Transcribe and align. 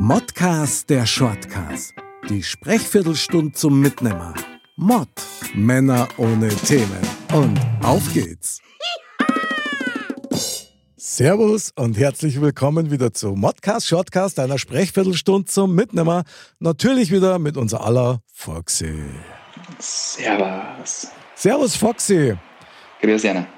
Modcast 0.00 0.88
der 0.90 1.06
Shortcast. 1.06 1.92
Die 2.30 2.44
Sprechviertelstunde 2.44 3.50
zum 3.50 3.80
Mitnehmer. 3.80 4.32
Mod. 4.76 5.08
Männer 5.54 6.06
ohne 6.18 6.50
Themen. 6.50 7.00
Und 7.34 7.58
auf 7.82 8.14
geht's. 8.14 8.60
Servus 10.96 11.72
und 11.74 11.98
herzlich 11.98 12.40
willkommen 12.40 12.92
wieder 12.92 13.12
zu 13.12 13.34
Modcast 13.34 13.88
Shortcast, 13.88 14.38
einer 14.38 14.58
Sprechviertelstunde 14.58 15.46
zum 15.46 15.74
Mitnehmer. 15.74 16.22
Natürlich 16.60 17.10
wieder 17.10 17.40
mit 17.40 17.56
unser 17.56 17.84
aller 17.84 18.20
Foxy. 18.32 19.02
Servus. 19.80 21.08
Servus 21.34 21.74
Foxy. 21.74 22.36
Grüß 23.02 23.24
Jana. 23.24 23.48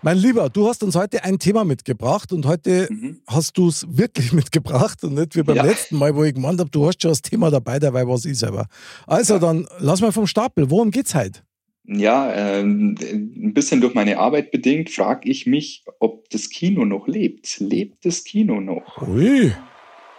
Mein 0.00 0.16
Lieber, 0.16 0.48
du 0.48 0.68
hast 0.68 0.84
uns 0.84 0.94
heute 0.94 1.24
ein 1.24 1.40
Thema 1.40 1.64
mitgebracht 1.64 2.32
und 2.32 2.46
heute 2.46 2.86
mhm. 2.88 3.20
hast 3.26 3.58
du 3.58 3.66
es 3.66 3.84
wirklich 3.88 4.32
mitgebracht 4.32 5.02
und 5.02 5.14
nicht 5.14 5.34
wie 5.34 5.42
beim 5.42 5.56
ja. 5.56 5.64
letzten 5.64 5.96
Mal, 5.96 6.14
wo 6.14 6.22
ich 6.22 6.34
gemeint 6.34 6.60
habe, 6.60 6.70
du 6.70 6.86
hast 6.86 7.02
schon 7.02 7.10
das 7.10 7.20
Thema 7.20 7.50
dabei, 7.50 7.80
dabei 7.80 8.06
war 8.06 8.14
es 8.14 8.24
ich 8.24 8.38
selber. 8.38 8.66
Also 9.08 9.34
ja. 9.34 9.40
dann 9.40 9.66
lass 9.80 10.00
mal 10.00 10.12
vom 10.12 10.28
Stapel. 10.28 10.70
Worum 10.70 10.92
geht's 10.92 11.16
heute? 11.16 11.40
Ja, 11.84 12.30
äh, 12.30 12.60
ein 12.60 13.52
bisschen 13.54 13.80
durch 13.80 13.94
meine 13.94 14.18
Arbeit 14.18 14.52
bedingt 14.52 14.90
frage 14.90 15.28
ich 15.28 15.46
mich, 15.46 15.84
ob 15.98 16.28
das 16.30 16.48
Kino 16.48 16.84
noch 16.84 17.08
lebt. 17.08 17.58
Lebt 17.58 18.04
das 18.04 18.22
Kino 18.22 18.60
noch? 18.60 19.02
Ui, 19.02 19.52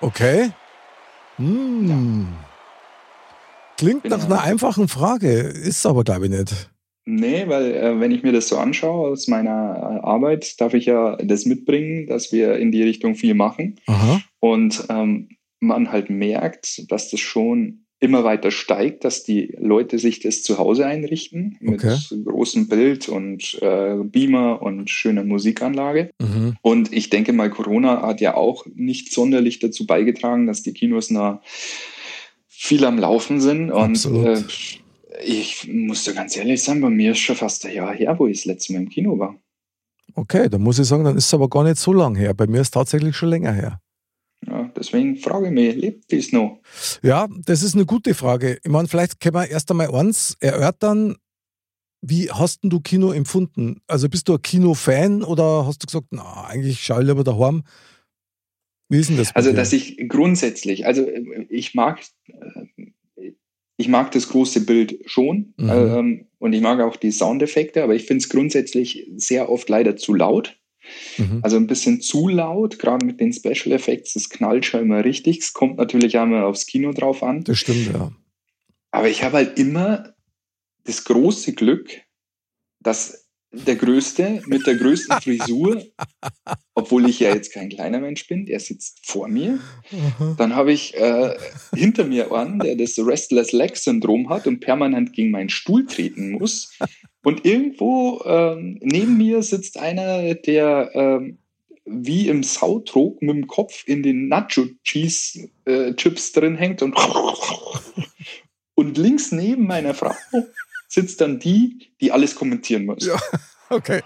okay. 0.02 0.50
Hm. 1.38 1.88
Ja. 1.88 2.50
Klingt 3.77 4.03
genau. 4.03 4.17
nach 4.17 4.25
einer 4.25 4.41
einfachen 4.41 4.89
Frage, 4.89 5.30
ist 5.30 5.86
aber 5.86 6.03
glaube 6.03 6.25
ich 6.25 6.31
nicht. 6.31 6.70
Nee, 7.12 7.45
weil 7.48 7.73
äh, 7.73 7.99
wenn 7.99 8.12
ich 8.12 8.22
mir 8.22 8.31
das 8.31 8.48
so 8.48 8.58
anschaue 8.58 9.09
aus 9.09 9.27
meiner 9.27 9.50
äh, 9.50 10.05
Arbeit, 10.05 10.62
darf 10.62 10.76
ich 10.76 10.86
ja 10.86 11.16
das 11.17 11.45
mitbringen, 11.45 12.05
dass 12.05 12.31
wir 12.31 12.58
in 12.58 12.72
die 12.72 12.84
Richtung 12.84 13.16
viel 13.16 13.34
machen. 13.34 13.80
Aha. 13.88 14.22
Und 14.40 14.86
ähm, 14.90 15.30
man 15.59 15.91
halt 15.91 16.12
merkt, 16.12 16.91
dass 16.91 17.09
das 17.09 17.20
schon 17.20 17.86
immer 18.00 18.23
weiter 18.23 18.52
steigt, 18.52 19.03
dass 19.03 19.23
die 19.23 19.56
Leute 19.59 19.98
sich 19.98 20.20
das 20.20 20.44
zu 20.44 20.59
Hause 20.59 20.86
einrichten 20.86 21.58
mit 21.59 21.83
okay. 21.83 21.98
großem 22.23 22.70
Bild 22.70 23.09
und 23.09 23.58
äh, 23.61 23.95
Beamer 24.03 24.61
und 24.61 24.89
schöner 24.89 25.23
Musikanlage. 25.23 26.11
Mhm. 26.22 26.58
Und 26.61 26.94
ich 26.94 27.09
denke 27.09 27.33
mal, 27.33 27.50
Corona 27.50 28.03
hat 28.03 28.22
ja 28.22 28.36
auch 28.36 28.67
nicht 28.73 29.11
sonderlich 29.11 29.58
dazu 29.58 29.88
beigetragen, 29.88 30.45
dass 30.45 30.61
die 30.61 30.73
Kinos 30.73 31.09
noch 31.09 31.42
viel 32.48 32.86
am 32.86 33.00
Laufen 33.00 33.42
sind. 33.42 33.72
Und 33.72 34.05
äh, 34.05 34.44
ich 35.22 35.67
muss 35.67 36.03
dir 36.03 36.14
ganz 36.14 36.36
ehrlich 36.38 36.64
sagen, 36.64 36.81
bei 36.81 36.89
mir 36.89 37.12
ist 37.12 37.20
schon 37.20 37.36
fast 37.36 37.66
ein 37.66 37.73
Jahr 37.73 37.94
her, 37.94 38.17
wo 38.17 38.28
ich 38.28 38.39
das 38.39 38.45
letzte 38.45 38.73
Mal 38.73 38.80
im 38.80 38.89
Kino 38.89 39.17
war. 39.17 39.36
Okay, 40.16 40.50
dann 40.50 40.61
muss 40.61 40.80
ich 40.80 40.88
sagen, 40.88 41.03
dann 41.03 41.17
ist 41.17 41.26
es 41.26 41.34
aber 41.34 41.50
gar 41.50 41.64
nicht 41.64 41.78
so 41.78 41.94
lang 41.94 42.16
her. 42.16 42.34
Bei 42.34 42.48
mir 42.48 42.61
ist 42.61 42.67
es 42.67 42.72
tatsächlich 42.72 43.16
schon 43.16 43.30
länger 43.30 43.53
her. 43.53 43.81
Ja, 44.48 44.72
deswegen 44.76 45.17
frage 45.17 45.48
ich 45.48 45.52
mich, 45.52 45.76
lebt 45.76 46.11
das 46.11 46.31
noch? 46.31 46.61
Ja, 47.03 47.28
das 47.45 47.61
ist 47.61 47.76
eine 47.76 47.86
gute 47.86 48.14
Frage. 48.14 48.59
Ich 48.64 48.72
meine, 48.72 48.88
vielleicht 48.88 49.20
können 49.20 49.36
wir 49.36 49.50
erst 49.50 49.70
einmal 49.70 49.94
eins 49.94 50.38
erörtern. 50.39 51.17
Wie 52.02 52.31
hast 52.31 52.59
du 52.64 52.80
Kino 52.80 53.11
empfunden? 53.11 53.81
Also 53.88 54.08
bist 54.08 54.30
du 54.30 54.36
ein 54.36 54.42
Kino-Fan 54.42 55.23
oder 55.23 55.66
hast 55.66 55.83
du 55.83 55.88
gesagt, 55.88 56.08
na, 56.11 56.45
eigentlich 56.45 56.81
schaue 56.81 57.02
ich 57.02 57.08
lieber 57.08 57.26
daheim? 57.26 57.64
Wie 58.88 59.00
ist 59.00 59.09
denn 59.09 59.17
das? 59.17 59.36
Also, 59.36 59.52
dir? 59.52 59.58
dass 59.58 59.73
ich 59.73 59.98
grundsätzlich, 60.08 60.86
also 60.86 61.06
ich 61.50 61.76
mag 61.76 62.02
ich 63.80 63.88
mag 63.88 64.11
das 64.11 64.27
große 64.27 64.66
Bild 64.66 64.99
schon 65.05 65.53
mhm. 65.55 65.69
ähm, 65.69 66.25
und 66.38 66.52
ich 66.52 66.59
mag 66.59 66.81
auch 66.81 66.97
die 66.97 67.11
Soundeffekte, 67.11 67.81
aber 67.81 67.95
ich 67.95 68.03
finde 68.03 68.21
es 68.21 68.30
grundsätzlich 68.30 69.08
sehr 69.16 69.49
oft 69.49 69.69
leider 69.69 69.95
zu 69.95 70.13
laut. 70.13 70.59
Mhm. 71.17 71.39
Also 71.44 71.55
ein 71.55 71.67
bisschen 71.67 72.02
zu 72.02 72.27
laut, 72.27 72.77
gerade 72.77 73.05
mit 73.05 73.21
den 73.21 73.31
Special 73.31 73.71
Effects. 73.71 74.16
Das 74.16 74.30
knallt 74.30 74.66
schon 74.66 74.81
immer 74.81 75.05
richtig. 75.05 75.39
Es 75.39 75.53
kommt 75.53 75.77
natürlich 75.77 76.17
auch 76.17 76.23
immer 76.23 76.45
aufs 76.45 76.66
Kino 76.66 76.91
drauf 76.91 77.23
an. 77.23 77.45
Das 77.45 77.58
stimmt, 77.58 77.94
ja. 77.94 78.11
Aber 78.91 79.08
ich 79.08 79.23
habe 79.23 79.38
halt 79.38 79.58
immer 79.58 80.14
das 80.83 81.05
große 81.05 81.53
Glück, 81.53 82.02
dass 82.81 83.29
der 83.52 83.76
Größte 83.76 84.43
mit 84.45 84.67
der 84.67 84.76
größten 84.76 85.21
Frisur, 85.21 85.83
obwohl 86.76 87.10
ich 87.10 87.20
ja 87.20 87.33
jetzt 87.33 87.52
kein 87.52 87.70
kleiner 87.70 87.99
Mensch 87.99 88.27
bin, 88.27 88.45
der 88.45 88.60
sitzt 88.60 88.99
vor 89.04 89.27
mir. 89.27 89.60
Dann 90.37 90.55
habe 90.55 90.71
ich 90.71 90.95
äh, 90.95 91.36
hinter 91.73 92.05
mir 92.05 92.32
einen, 92.32 92.60
der 92.60 92.76
das 92.76 92.99
Restless 92.99 93.52
Leg 93.52 93.76
Syndrom 93.76 94.30
hat 94.30 94.45
und 94.45 94.60
permanent 94.60 95.14
gegen 95.14 95.32
meinen 95.32 95.49
Stuhl 95.49 95.86
treten 95.87 96.32
muss. 96.32 96.77
Und 97.23 97.43
irgendwo 97.45 98.21
ähm, 98.26 98.77
neben 98.82 99.17
mir 99.17 99.42
sitzt 99.42 99.77
einer, 99.77 100.36
der 100.36 100.92
ähm, 100.93 101.39
wie 101.86 102.27
im 102.27 102.43
Sautrog 102.43 103.21
mit 103.21 103.36
dem 103.36 103.48
Kopf 103.48 103.83
in 103.87 104.04
den 104.04 104.27
Nacho 104.27 104.66
Cheese 104.83 105.49
äh, 105.66 105.93
Chips 105.95 106.31
drin 106.33 106.55
hängt 106.55 106.83
und 106.83 106.95
und 108.76 108.98
links 108.98 109.31
neben 109.31 109.66
meiner 109.66 109.93
Frau 109.93 110.14
sitzt 110.89 111.22
dann 111.22 111.39
die, 111.39 111.92
die 112.02 112.11
alles 112.11 112.36
kommentieren 112.36 112.86
muss. 112.86 113.05
Ja, 113.05 113.17
okay. 113.70 114.02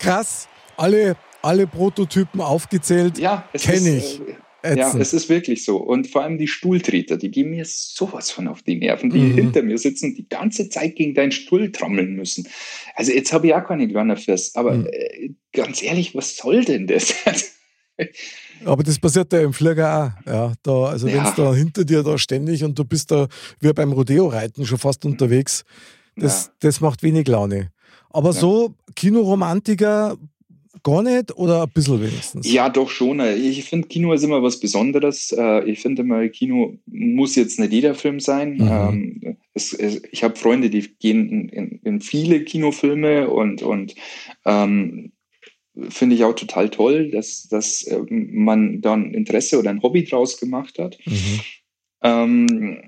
Krass. 0.00 0.48
Alle, 0.76 1.16
alle 1.42 1.66
Prototypen 1.66 2.40
aufgezählt. 2.40 3.18
Ja, 3.18 3.48
kenne 3.54 3.98
ich. 3.98 4.20
Äh, 4.62 4.78
ja, 4.78 4.96
es 4.98 5.12
ist 5.12 5.28
wirklich 5.28 5.64
so. 5.64 5.76
Und 5.76 6.08
vor 6.08 6.22
allem 6.22 6.38
die 6.38 6.48
Stuhltreter, 6.48 7.16
die 7.16 7.30
gehen 7.30 7.50
mir 7.50 7.64
sowas 7.66 8.30
von 8.30 8.48
auf 8.48 8.62
die 8.62 8.76
Nerven, 8.76 9.10
die 9.10 9.18
mhm. 9.18 9.34
hinter 9.34 9.62
mir 9.62 9.78
sitzen 9.78 10.14
die 10.14 10.28
ganze 10.28 10.68
Zeit 10.68 10.96
gegen 10.96 11.14
deinen 11.14 11.32
Stuhl 11.32 11.70
trommeln 11.70 12.16
müssen. 12.16 12.48
Also 12.94 13.12
jetzt 13.12 13.32
habe 13.32 13.46
ich 13.46 13.54
auch 13.54 13.64
keine 13.64 13.86
kleiner 13.86 14.16
Fest, 14.16 14.56
aber 14.56 14.72
mhm. 14.72 14.88
äh, 14.90 15.30
ganz 15.52 15.82
ehrlich, 15.82 16.14
was 16.14 16.36
soll 16.36 16.64
denn 16.64 16.86
das? 16.86 17.14
Aber 18.64 18.82
das 18.82 18.98
passiert 18.98 19.32
ja 19.32 19.40
im 19.40 19.52
Flieger 19.52 20.14
auch. 20.26 20.30
Ja, 20.30 20.52
da, 20.62 20.84
also 20.84 21.08
ja. 21.08 21.14
wenn 21.14 21.24
es 21.24 21.34
da 21.34 21.54
hinter 21.54 21.84
dir 21.84 22.02
da 22.02 22.18
ständig 22.18 22.62
und 22.62 22.78
du 22.78 22.84
bist 22.84 23.10
da 23.10 23.26
wie 23.60 23.72
beim 23.72 23.92
Rodeo-Reiten 23.92 24.66
schon 24.66 24.78
fast 24.78 25.04
unterwegs, 25.04 25.64
das, 26.16 26.46
ja. 26.46 26.52
das 26.60 26.80
macht 26.80 27.02
wenig 27.02 27.28
Laune. 27.28 27.70
Aber 28.10 28.30
ja. 28.30 28.40
so 28.40 28.74
Kinoromantiker 28.94 30.16
gar 30.86 31.02
nicht 31.02 31.36
oder 31.36 31.64
ein 31.64 31.70
bisschen 31.70 32.00
wenigstens? 32.00 32.50
Ja, 32.50 32.68
doch 32.68 32.88
schon. 32.88 33.20
Ich 33.20 33.64
finde, 33.64 33.88
Kino 33.88 34.12
ist 34.12 34.22
immer 34.22 34.42
was 34.42 34.60
Besonderes. 34.60 35.34
Äh, 35.36 35.68
ich 35.68 35.80
finde 35.80 36.02
immer, 36.02 36.28
Kino 36.28 36.78
muss 36.86 37.34
jetzt 37.34 37.58
nicht 37.58 37.72
jeder 37.72 37.94
Film 37.94 38.20
sein. 38.20 38.54
Mhm. 38.54 38.68
Ähm, 38.70 39.36
es, 39.52 39.72
es, 39.72 40.02
ich 40.12 40.22
habe 40.22 40.36
Freunde, 40.36 40.70
die 40.70 40.82
gehen 40.98 41.28
in, 41.28 41.48
in, 41.48 41.80
in, 41.82 42.00
viele 42.00 42.44
Kinofilme 42.44 43.28
und, 43.28 43.62
und 43.62 43.96
ähm, 44.44 45.12
finde 45.88 46.14
ich 46.14 46.24
auch 46.24 46.34
total 46.34 46.70
toll, 46.70 47.10
dass, 47.10 47.48
dass 47.48 47.84
ähm, 47.90 48.28
man 48.32 48.80
da 48.80 48.94
ein 48.94 49.12
Interesse 49.12 49.58
oder 49.58 49.70
ein 49.70 49.82
Hobby 49.82 50.04
draus 50.04 50.38
gemacht 50.38 50.78
hat. 50.78 50.98
Mhm. 51.04 51.40
Ähm, 52.02 52.82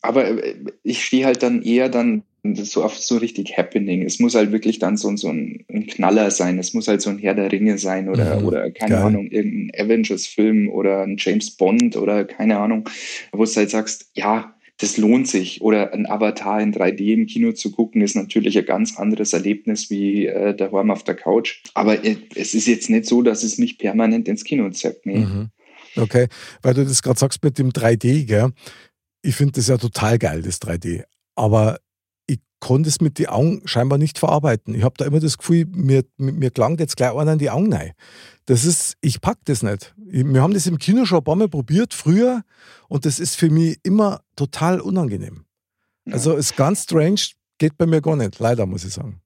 aber 0.00 0.38
ich 0.84 1.04
stehe 1.04 1.26
halt 1.26 1.42
dann 1.42 1.62
eher 1.62 1.88
dann 1.88 2.22
so 2.54 2.84
auf 2.84 2.96
so 2.98 3.16
richtig 3.16 3.56
Happening. 3.56 4.02
Es 4.02 4.18
muss 4.18 4.34
halt 4.34 4.52
wirklich 4.52 4.78
dann 4.78 4.96
so, 4.96 5.14
so 5.16 5.28
ein, 5.28 5.64
ein, 5.68 5.86
Knaller 5.86 6.30
sein. 6.30 6.58
Es 6.58 6.74
muss 6.74 6.88
halt 6.88 7.02
so 7.02 7.10
ein 7.10 7.18
Herr 7.18 7.34
der 7.34 7.50
Ringe 7.50 7.78
sein 7.78 8.08
oder, 8.08 8.40
mhm, 8.40 8.46
oder 8.46 8.70
keine 8.70 8.94
geil. 8.94 9.04
Ahnung, 9.04 9.26
irgendein 9.30 9.84
Avengers-Film 9.84 10.68
oder 10.68 11.02
ein 11.02 11.16
James 11.18 11.50
Bond 11.56 11.96
oder 11.96 12.24
keine 12.24 12.58
Ahnung, 12.58 12.88
wo 13.32 13.44
du 13.44 13.50
halt 13.50 13.70
sagst, 13.70 14.10
ja, 14.14 14.56
das 14.78 14.98
lohnt 14.98 15.28
sich. 15.28 15.62
Oder 15.62 15.92
ein 15.92 16.06
Avatar 16.06 16.60
in 16.60 16.74
3D 16.74 17.14
im 17.14 17.26
Kino 17.26 17.52
zu 17.52 17.70
gucken, 17.70 18.02
ist 18.02 18.14
natürlich 18.14 18.58
ein 18.58 18.66
ganz 18.66 18.98
anderes 18.98 19.32
Erlebnis 19.32 19.90
wie 19.90 20.26
äh, 20.26 20.54
der 20.54 20.70
Horm 20.70 20.90
auf 20.90 21.02
der 21.02 21.14
Couch. 21.14 21.62
Aber 21.74 22.04
äh, 22.04 22.16
es 22.34 22.54
ist 22.54 22.66
jetzt 22.66 22.90
nicht 22.90 23.06
so, 23.06 23.22
dass 23.22 23.42
es 23.42 23.58
mich 23.58 23.78
permanent 23.78 24.28
ins 24.28 24.44
Kino 24.44 24.68
zerrt. 24.70 25.06
Nee. 25.06 25.18
Mhm. 25.18 25.50
Okay, 25.96 26.28
weil 26.60 26.74
du 26.74 26.84
das 26.84 27.02
gerade 27.02 27.18
sagst 27.18 27.42
mit 27.42 27.58
dem 27.58 27.70
3D, 27.70 28.26
gell? 28.26 28.52
Ich 29.22 29.34
finde 29.34 29.52
das 29.52 29.68
ja 29.68 29.78
total 29.78 30.18
geil, 30.18 30.42
das 30.42 30.60
3D. 30.60 31.04
Aber 31.34 31.80
konnte 32.60 32.88
es 32.88 33.00
mit 33.00 33.18
den 33.18 33.26
Augen 33.26 33.62
scheinbar 33.64 33.98
nicht 33.98 34.18
verarbeiten. 34.18 34.74
Ich 34.74 34.82
habe 34.82 34.94
da 34.96 35.04
immer 35.04 35.20
das 35.20 35.38
Gefühl, 35.38 35.66
mir, 35.70 36.04
mir 36.16 36.50
klang 36.50 36.78
jetzt 36.78 36.96
gleich 36.96 37.14
einer 37.14 37.34
in 37.34 37.38
die 37.38 37.50
Augen 37.50 37.72
rein. 37.72 37.92
Das 38.46 38.64
ist, 38.64 38.96
ich 39.00 39.20
pack 39.20 39.38
das 39.44 39.62
nicht. 39.62 39.94
Wir 39.96 40.42
haben 40.42 40.54
das 40.54 40.66
im 40.66 40.78
Kino 40.78 41.04
schon 41.04 41.18
ein 41.18 41.24
paar 41.24 41.36
Mal 41.36 41.48
probiert, 41.48 41.94
früher, 41.94 42.42
und 42.88 43.04
das 43.04 43.18
ist 43.18 43.36
für 43.36 43.50
mich 43.50 43.78
immer 43.82 44.20
total 44.36 44.80
unangenehm. 44.80 45.44
Also 46.10 46.34
ist 46.34 46.56
ganz 46.56 46.84
strange, 46.84 47.20
geht 47.58 47.76
bei 47.76 47.86
mir 47.86 48.00
gar 48.00 48.16
nicht, 48.16 48.38
leider 48.38 48.66
muss 48.66 48.84
ich 48.84 48.94
sagen. 48.94 49.20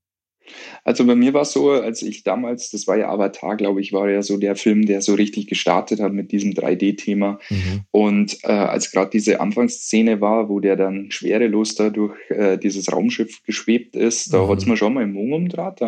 Also 0.84 1.06
bei 1.06 1.14
mir 1.14 1.34
war 1.34 1.42
es 1.42 1.52
so, 1.52 1.70
als 1.70 2.02
ich 2.02 2.22
damals, 2.22 2.70
das 2.70 2.86
war 2.86 2.96
ja 2.96 3.08
Avatar, 3.08 3.56
glaube 3.56 3.80
ich, 3.80 3.92
war 3.92 4.08
ja 4.08 4.22
so 4.22 4.36
der 4.36 4.56
Film, 4.56 4.86
der 4.86 5.02
so 5.02 5.14
richtig 5.14 5.46
gestartet 5.46 6.00
hat 6.00 6.12
mit 6.12 6.32
diesem 6.32 6.52
3D-Thema. 6.52 7.38
Mhm. 7.48 7.80
Und 7.90 8.38
äh, 8.44 8.52
als 8.52 8.90
gerade 8.90 9.10
diese 9.10 9.40
Anfangsszene 9.40 10.20
war, 10.20 10.48
wo 10.48 10.60
der 10.60 10.76
dann 10.76 11.10
schwerelos 11.10 11.74
da 11.74 11.90
durch 11.90 12.18
äh, 12.30 12.58
dieses 12.58 12.92
Raumschiff 12.92 13.42
geschwebt 13.44 13.96
ist, 13.96 14.32
da 14.32 14.44
mhm. 14.44 14.48
hat 14.48 14.58
es 14.58 14.66
mir 14.66 14.76
schon 14.76 14.94
mal 14.94 15.04
im 15.04 15.12
Mund 15.12 15.30
umdraht. 15.32 15.80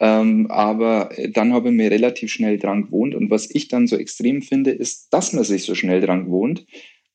Ähm, 0.00 0.46
aber 0.48 1.10
dann 1.32 1.52
habe 1.52 1.70
ich 1.70 1.74
mir 1.74 1.90
relativ 1.90 2.30
schnell 2.30 2.58
dran 2.58 2.84
gewohnt. 2.84 3.14
Und 3.14 3.30
was 3.30 3.52
ich 3.52 3.68
dann 3.68 3.86
so 3.86 3.96
extrem 3.96 4.42
finde, 4.42 4.70
ist, 4.70 5.12
dass 5.12 5.32
man 5.32 5.44
sich 5.44 5.64
so 5.64 5.74
schnell 5.74 6.00
dran 6.00 6.26
gewohnt 6.26 6.66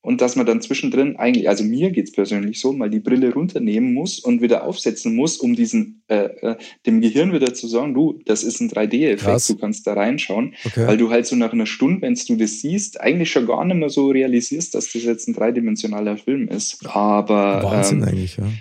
und 0.03 0.19
dass 0.19 0.35
man 0.35 0.45
dann 0.45 0.61
zwischendrin 0.61 1.15
eigentlich, 1.15 1.47
also 1.47 1.63
mir 1.63 1.89
geht's 1.91 2.11
persönlich 2.11 2.59
so, 2.59 2.73
mal 2.73 2.89
die 2.89 2.99
Brille 2.99 3.33
runternehmen 3.33 3.93
muss 3.93 4.19
und 4.19 4.41
wieder 4.41 4.65
aufsetzen 4.65 5.15
muss, 5.15 5.37
um 5.37 5.55
diesen 5.55 6.03
äh, 6.09 6.25
äh, 6.25 6.55
dem 6.85 6.99
Gehirn 6.99 7.31
wieder 7.31 7.53
zu 7.53 7.67
sagen, 7.67 7.93
du, 7.93 8.19
das 8.25 8.43
ist 8.43 8.59
ein 8.59 8.69
3D-Effekt, 8.69 9.49
du 9.49 9.55
kannst 9.55 9.87
da 9.87 9.93
reinschauen, 9.93 10.55
okay. 10.65 10.87
weil 10.87 10.97
du 10.97 11.09
halt 11.09 11.25
so 11.25 11.37
nach 11.37 11.53
einer 11.53 11.65
Stunde, 11.65 12.01
wenn 12.01 12.15
du 12.15 12.35
das 12.35 12.59
siehst, 12.59 12.99
eigentlich 12.99 13.31
schon 13.31 13.47
gar 13.47 13.63
nicht 13.63 13.77
mehr 13.77 13.87
so 13.87 14.09
realisierst, 14.09 14.75
dass 14.75 14.91
das 14.91 15.03
jetzt 15.03 15.29
ein 15.29 15.35
dreidimensionaler 15.35 16.17
Film 16.17 16.49
ist. 16.49 16.85
Aber 16.85 17.63
Wahnsinn 17.63 17.99
ähm, 17.99 18.03
eigentlich, 18.09 18.35
ja. 18.35 18.51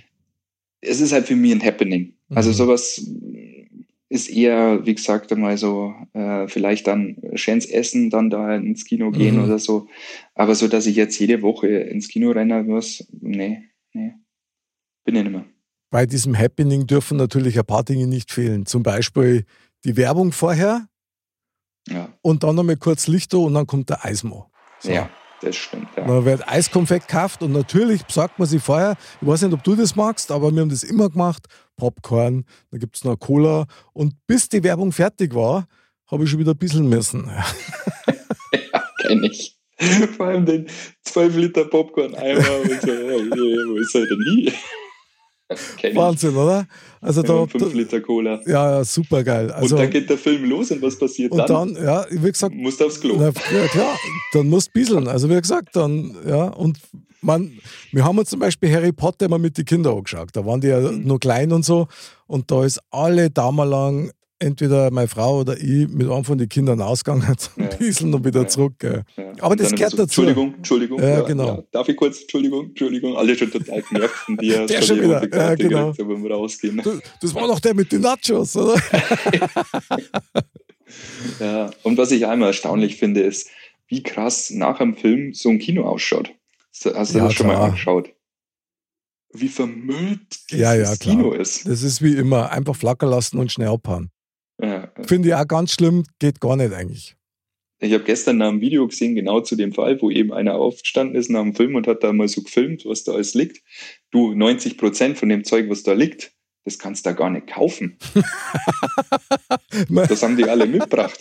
Es 0.80 1.00
ist 1.00 1.12
halt 1.12 1.26
für 1.26 1.36
mich 1.36 1.52
ein 1.52 1.62
Happening. 1.62 2.14
Also 2.30 2.50
mhm. 2.50 2.54
sowas 2.54 3.04
ist 4.12 4.28
eher, 4.28 4.84
wie 4.84 4.94
gesagt, 4.94 5.32
einmal 5.32 5.56
so, 5.56 5.94
äh, 6.12 6.46
vielleicht 6.46 6.86
dann 6.86 7.16
schönes 7.34 7.64
Essen, 7.64 8.10
dann 8.10 8.28
da 8.28 8.56
ins 8.56 8.84
Kino 8.84 9.10
gehen 9.10 9.36
mhm. 9.36 9.44
oder 9.44 9.58
so. 9.58 9.88
Aber 10.34 10.54
so, 10.54 10.68
dass 10.68 10.84
ich 10.84 10.96
jetzt 10.96 11.18
jede 11.18 11.40
Woche 11.40 11.68
ins 11.68 12.08
Kino 12.08 12.30
rennen 12.30 12.66
muss, 12.66 13.08
nee, 13.10 13.62
nee, 13.94 14.12
bin 15.04 15.16
ich 15.16 15.22
nicht 15.22 15.32
mehr. 15.32 15.46
Bei 15.90 16.04
diesem 16.04 16.38
Happening 16.38 16.86
dürfen 16.86 17.16
natürlich 17.16 17.58
ein 17.58 17.64
paar 17.64 17.84
Dinge 17.84 18.06
nicht 18.06 18.30
fehlen. 18.30 18.66
Zum 18.66 18.82
Beispiel 18.82 19.46
die 19.84 19.96
Werbung 19.96 20.32
vorher 20.32 20.88
ja. 21.88 22.12
und 22.20 22.44
dann 22.44 22.54
nochmal 22.54 22.76
kurz 22.76 23.06
Lichter 23.06 23.38
und 23.38 23.54
dann 23.54 23.66
kommt 23.66 23.88
der 23.88 24.04
Eismo. 24.04 24.50
So. 24.80 24.90
Ja, 24.90 25.08
das 25.42 25.56
stimmt. 25.56 25.88
Ja. 25.96 26.06
Man 26.06 26.24
wird 26.24 26.48
Eiskonfekt 26.48 27.08
gekauft 27.08 27.42
und 27.42 27.52
natürlich 27.52 28.02
sagt 28.08 28.38
man 28.38 28.48
sich 28.48 28.62
vorher, 28.62 28.96
ich 29.20 29.26
weiß 29.26 29.42
nicht, 29.42 29.52
ob 29.52 29.62
du 29.62 29.74
das 29.74 29.96
magst, 29.96 30.30
aber 30.30 30.52
wir 30.52 30.60
haben 30.60 30.68
das 30.68 30.82
immer 30.82 31.10
gemacht, 31.10 31.46
Popcorn, 31.76 32.44
da 32.70 32.78
gibt 32.78 32.96
es 32.96 33.04
noch 33.04 33.16
Cola. 33.16 33.66
Und 33.92 34.14
bis 34.26 34.48
die 34.48 34.62
Werbung 34.62 34.92
fertig 34.92 35.34
war, 35.34 35.66
habe 36.10 36.24
ich 36.24 36.30
schon 36.30 36.38
wieder 36.38 36.52
ein 36.52 36.58
bisschen 36.58 36.88
müssen. 36.88 37.26
ja, 38.52 38.84
kenne 39.00 39.26
ich. 39.26 39.58
Vor 40.16 40.26
allem 40.26 40.46
den 40.46 40.68
12 41.02 41.36
Liter 41.36 41.64
Popcorn-Eimer 41.64 42.60
und 42.62 42.82
so, 42.82 42.88
wo 42.88 43.76
ist 43.78 43.94
er 43.94 44.06
denn 44.06 44.22
hier? 44.36 44.52
Wahnsinn, 45.94 46.37
oder? 46.37 46.66
Also 47.00 47.22
da, 47.22 47.46
5 47.46 47.75
Liter 47.75 48.00
Cola. 48.00 48.40
Ja, 48.46 48.78
ja, 48.78 48.84
super 48.84 49.25
geil. 49.25 49.50
Also, 49.50 49.75
und 49.75 49.82
dann 49.82 49.90
geht 49.90 50.08
der 50.08 50.19
Film 50.19 50.44
los 50.44 50.70
und 50.70 50.81
was 50.82 50.99
passiert 50.99 51.32
und 51.32 51.38
dann? 51.38 51.69
Und 51.69 51.75
dann, 51.76 51.84
ja, 51.84 52.06
wie 52.10 52.31
gesagt. 52.31 52.54
Musst 52.54 52.82
aufs 52.82 53.00
Klo. 53.00 53.16
Na, 53.19 53.26
ja, 53.26 53.66
klar, 53.69 53.96
dann 54.32 54.49
musst 54.49 54.69
du 54.69 54.72
bisseln. 54.72 55.08
Also 55.08 55.28
wie 55.28 55.40
gesagt, 55.40 55.75
dann, 55.75 56.14
ja, 56.26 56.44
und 56.44 56.78
man, 57.22 57.52
wir 57.93 58.04
haben 58.04 58.19
uns 58.19 58.31
zum 58.31 58.40
Beispiel 58.40 58.72
Harry 58.72 58.93
Potter 58.93 59.28
mal 59.28 59.38
mit 59.38 59.56
den 59.56 59.64
Kindern 59.64 59.96
angeschaut. 59.96 60.31
Da 60.32 60.44
waren 60.44 60.60
die 60.60 60.69
ja 60.69 60.81
mhm. 60.81 61.04
nur 61.06 61.19
klein 61.19 61.52
und 61.52 61.64
so. 61.64 61.88
Und 62.26 62.50
da 62.50 62.64
ist 62.64 62.81
alle 62.90 63.31
Daumen 63.31 63.69
lang 63.69 64.12
entweder 64.42 64.90
meine 64.90 65.08
Frau 65.08 65.40
oder 65.40 65.56
ich 65.56 65.88
mit 65.88 66.08
einem 66.08 66.24
von 66.24 66.36
den 66.36 66.48
Kindern 66.48 66.80
ausgegangen 66.80 67.34
zum 67.38 67.62
ja. 67.62 67.68
Bieseln 67.76 68.12
und 68.14 68.24
wieder 68.24 68.42
ja. 68.42 68.48
zurück. 68.48 68.74
Ja. 68.82 69.02
Aber 69.40 69.56
das 69.56 69.72
gehört 69.72 69.92
so, 69.92 69.96
dazu. 69.98 70.22
Entschuldigung, 70.22 70.54
Entschuldigung. 70.56 71.00
Ja, 71.02 71.20
genau. 71.22 71.66
Darf 71.70 71.88
ich 71.88 71.96
kurz, 71.96 72.20
Entschuldigung, 72.22 72.66
Entschuldigung, 72.66 73.16
alle 73.16 73.36
schon 73.36 73.50
total 73.50 73.82
genervt 73.82 74.14
von 74.14 74.36
dir. 74.36 74.66
Der 74.72 74.82
schon 74.82 75.00
wieder, 75.00 75.34
ja, 75.34 75.54
genau. 75.54 75.94
Wir 75.96 76.30
rausgehen. 76.30 76.80
Das, 76.82 76.98
das 77.20 77.34
war 77.34 77.46
doch 77.46 77.60
der 77.60 77.74
mit 77.74 77.90
den 77.92 78.00
Nachos, 78.00 78.56
oder? 78.56 78.74
ja, 81.40 81.70
und 81.82 81.96
was 81.98 82.10
ich 82.10 82.26
einmal 82.26 82.48
erstaunlich 82.48 82.96
finde, 82.96 83.20
ist, 83.22 83.48
wie 83.88 84.02
krass 84.02 84.50
nach 84.50 84.80
einem 84.80 84.96
Film 84.96 85.34
so 85.34 85.50
ein 85.50 85.58
Kino 85.58 85.84
ausschaut. 85.84 86.30
Hast 86.72 87.14
du 87.14 87.18
ja, 87.18 87.24
das 87.24 87.34
schon 87.34 87.46
klar. 87.46 87.58
mal 87.58 87.64
angeschaut? 87.66 88.10
Wie 89.34 89.48
vermüllt 89.48 90.50
dieses 90.50 90.62
ja, 90.62 90.74
ja, 90.74 90.96
Kino 90.96 91.32
ist. 91.32 91.66
Das 91.66 91.82
ist 91.82 92.02
wie 92.02 92.14
immer, 92.16 92.50
einfach 92.50 92.76
flackern 92.76 93.10
lassen 93.10 93.38
und 93.38 93.50
schnell 93.50 93.68
abhauen. 93.68 94.10
Finde 95.06 95.28
ich 95.28 95.34
auch 95.34 95.46
ganz 95.46 95.72
schlimm, 95.72 96.04
geht 96.19 96.40
gar 96.40 96.56
nicht 96.56 96.72
eigentlich. 96.72 97.16
Ich 97.81 97.93
habe 97.93 98.04
gestern 98.04 98.38
nach 98.38 98.49
einem 98.49 98.60
Video 98.60 98.87
gesehen, 98.87 99.16
genau 99.16 99.40
zu 99.40 99.56
dem 99.56 99.72
Fall, 99.72 100.00
wo 100.00 100.10
eben 100.10 100.32
einer 100.32 100.54
aufgestanden 100.54 101.16
ist 101.16 101.31
nach 101.31 101.43
dem 101.43 101.54
Film 101.54 101.75
und 101.75 101.88
hat 101.88 102.04
da 102.04 102.12
mal 102.12 102.28
so 102.28 102.43
gefilmt, 102.43 102.84
was 102.84 103.02
da 103.02 103.12
alles 103.12 103.34
liegt. 103.34 103.60
Du, 104.12 104.34
90 104.34 104.78
Prozent 104.78 105.19
von 105.19 105.28
dem 105.28 105.43
Zeug, 105.43 105.69
was 105.69 105.82
da 105.82 105.93
liegt, 105.93 106.32
das 106.64 106.78
kannst 106.78 107.04
du 107.04 107.10
da 107.10 107.16
gar 107.16 107.31
nicht 107.31 107.49
kaufen. 107.49 107.99
das 109.88 110.22
haben 110.22 110.37
die 110.37 110.44
alle 110.44 110.66
mitgebracht. 110.66 111.20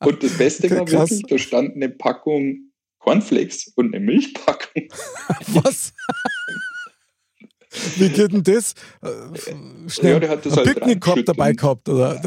Und 0.00 0.22
das 0.22 0.38
Beste 0.38 0.70
war 0.70 0.88
wirklich, 0.88 1.22
da 1.26 1.36
stand 1.36 1.74
eine 1.74 1.88
Packung 1.88 2.70
Cornflakes 3.04 3.72
und 3.74 3.94
eine 3.94 4.04
Milchpackung. 4.04 4.88
Was? 5.48 5.92
Wie 7.96 8.08
geht 8.08 8.32
denn 8.32 8.42
das? 8.42 8.74
Äh, 9.02 9.88
schnell 9.88 10.12
ja, 10.14 10.20
der 10.20 10.28
hat 10.30 10.46
das 10.46 10.58
ein 10.58 10.64
halt 10.64 10.74
Picknick 10.74 11.24
dabei 11.26 11.52
gehabt? 11.52 11.88
Oder? 11.88 12.20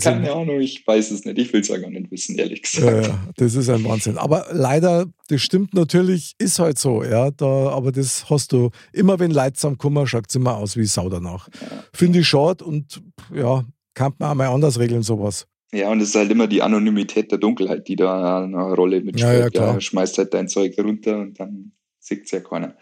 Keine 0.00 0.32
Ahnung, 0.32 0.60
ich 0.60 0.86
weiß 0.86 1.10
es 1.10 1.24
nicht. 1.24 1.38
Ich 1.38 1.52
will 1.52 1.60
es 1.60 1.68
ja 1.68 1.78
gar 1.78 1.90
nicht 1.90 2.10
wissen, 2.10 2.38
ehrlich 2.38 2.62
gesagt. 2.62 3.06
Ja, 3.06 3.18
das 3.36 3.54
ist 3.54 3.68
ein 3.68 3.84
Wahnsinn. 3.84 4.18
Aber 4.18 4.46
leider, 4.52 5.06
das 5.28 5.40
stimmt 5.40 5.74
natürlich, 5.74 6.34
ist 6.38 6.58
halt 6.58 6.78
so. 6.78 7.02
Ja, 7.04 7.30
da, 7.30 7.70
aber 7.70 7.92
das 7.92 8.28
hast 8.30 8.52
du 8.52 8.70
immer, 8.92 9.18
wenn 9.18 9.30
Leute 9.30 9.54
zusammenkommen, 9.54 10.06
schaut 10.06 10.26
es 10.28 10.34
immer 10.34 10.56
aus 10.56 10.76
wie 10.76 10.84
Sau 10.84 11.08
danach. 11.08 11.48
Ja. 11.60 11.84
Finde 11.92 12.20
ich 12.20 12.28
schade 12.28 12.64
und 12.64 13.02
ja, 13.34 13.64
kann 13.94 14.12
man 14.18 14.30
auch 14.30 14.34
mal 14.34 14.48
anders 14.48 14.78
regeln, 14.78 15.02
sowas. 15.02 15.46
Ja, 15.72 15.90
und 15.90 16.00
es 16.00 16.10
ist 16.10 16.14
halt 16.14 16.30
immer 16.30 16.46
die 16.46 16.62
Anonymität 16.62 17.32
der 17.32 17.38
Dunkelheit, 17.38 17.88
die 17.88 17.96
da 17.96 18.44
eine 18.44 18.74
Rolle 18.74 19.00
mitspielt. 19.00 19.54
Ja, 19.54 19.66
ja. 19.66 19.72
Ja, 19.72 19.80
schmeißt 19.80 20.18
halt 20.18 20.32
dein 20.32 20.48
Zeug 20.48 20.78
runter 20.78 21.18
und 21.18 21.40
dann 21.40 21.72
sieht 21.98 22.26
es 22.26 22.30
ja 22.30 22.40
keiner. 22.40 22.76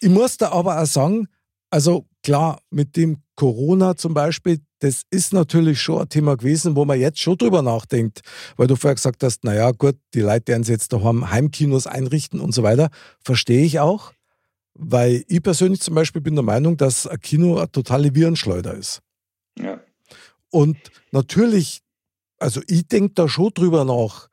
Ich 0.00 0.08
muss 0.08 0.38
da 0.38 0.52
aber 0.52 0.80
auch 0.80 0.86
sagen, 0.86 1.28
also 1.70 2.06
klar, 2.22 2.60
mit 2.70 2.96
dem 2.96 3.18
Corona 3.34 3.96
zum 3.96 4.14
Beispiel, 4.14 4.60
das 4.80 5.02
ist 5.10 5.32
natürlich 5.32 5.80
schon 5.80 6.02
ein 6.02 6.08
Thema 6.08 6.36
gewesen, 6.36 6.76
wo 6.76 6.84
man 6.84 7.00
jetzt 7.00 7.20
schon 7.20 7.36
drüber 7.36 7.62
nachdenkt, 7.62 8.20
weil 8.56 8.66
du 8.66 8.76
vorher 8.76 8.94
gesagt 8.94 9.22
hast, 9.22 9.44
naja 9.44 9.70
gut, 9.72 9.96
die 10.14 10.20
Leute 10.20 10.48
werden 10.48 10.62
jetzt 10.64 10.92
daheim 10.92 11.30
Heimkinos 11.30 11.86
einrichten 11.86 12.40
und 12.40 12.52
so 12.52 12.62
weiter. 12.62 12.90
Verstehe 13.24 13.64
ich 13.64 13.80
auch, 13.80 14.12
weil 14.74 15.24
ich 15.28 15.42
persönlich 15.42 15.80
zum 15.80 15.94
Beispiel 15.94 16.22
bin 16.22 16.34
der 16.34 16.44
Meinung, 16.44 16.76
dass 16.76 17.06
ein 17.06 17.20
Kino 17.20 17.58
eine 17.58 17.70
totale 17.70 18.14
Virenschleuder 18.14 18.74
ist. 18.74 19.00
Ja. 19.58 19.80
Und 20.50 20.76
natürlich 21.10 21.82
also 22.38 22.60
ich 22.66 22.86
denke 22.86 23.14
da 23.14 23.28
schon 23.28 23.50
drüber 23.52 23.84
nach. 23.84 24.28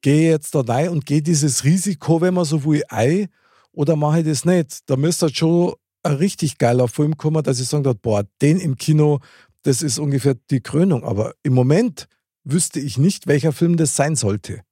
Gehe 0.00 0.30
jetzt 0.30 0.54
da 0.54 0.60
rein 0.60 0.90
und 0.90 1.06
gehe 1.06 1.22
dieses 1.22 1.64
Risiko, 1.64 2.20
wenn 2.20 2.34
man 2.34 2.44
so 2.44 2.64
will, 2.64 2.82
ein, 2.88 3.28
oder 3.72 3.96
mache 3.96 4.20
ich 4.20 4.26
das 4.26 4.44
nicht? 4.44 4.88
Da 4.88 4.96
müsste 4.96 5.26
halt 5.26 5.36
schon 5.36 5.74
ein 6.08 6.16
richtig 6.16 6.58
geiler 6.58 6.88
Film 6.88 7.16
kommen, 7.16 7.42
dass 7.42 7.60
ich 7.60 7.68
sagen 7.68 7.92
boah, 8.02 8.24
den 8.42 8.58
im 8.58 8.76
Kino, 8.76 9.20
das 9.62 9.82
ist 9.82 9.98
ungefähr 9.98 10.34
die 10.50 10.60
Krönung. 10.60 11.04
Aber 11.04 11.34
im 11.42 11.54
Moment 11.54 12.08
wüsste 12.44 12.80
ich 12.80 12.98
nicht, 12.98 13.26
welcher 13.26 13.52
Film 13.52 13.76
das 13.76 13.96
sein 13.96 14.16
sollte. 14.16 14.62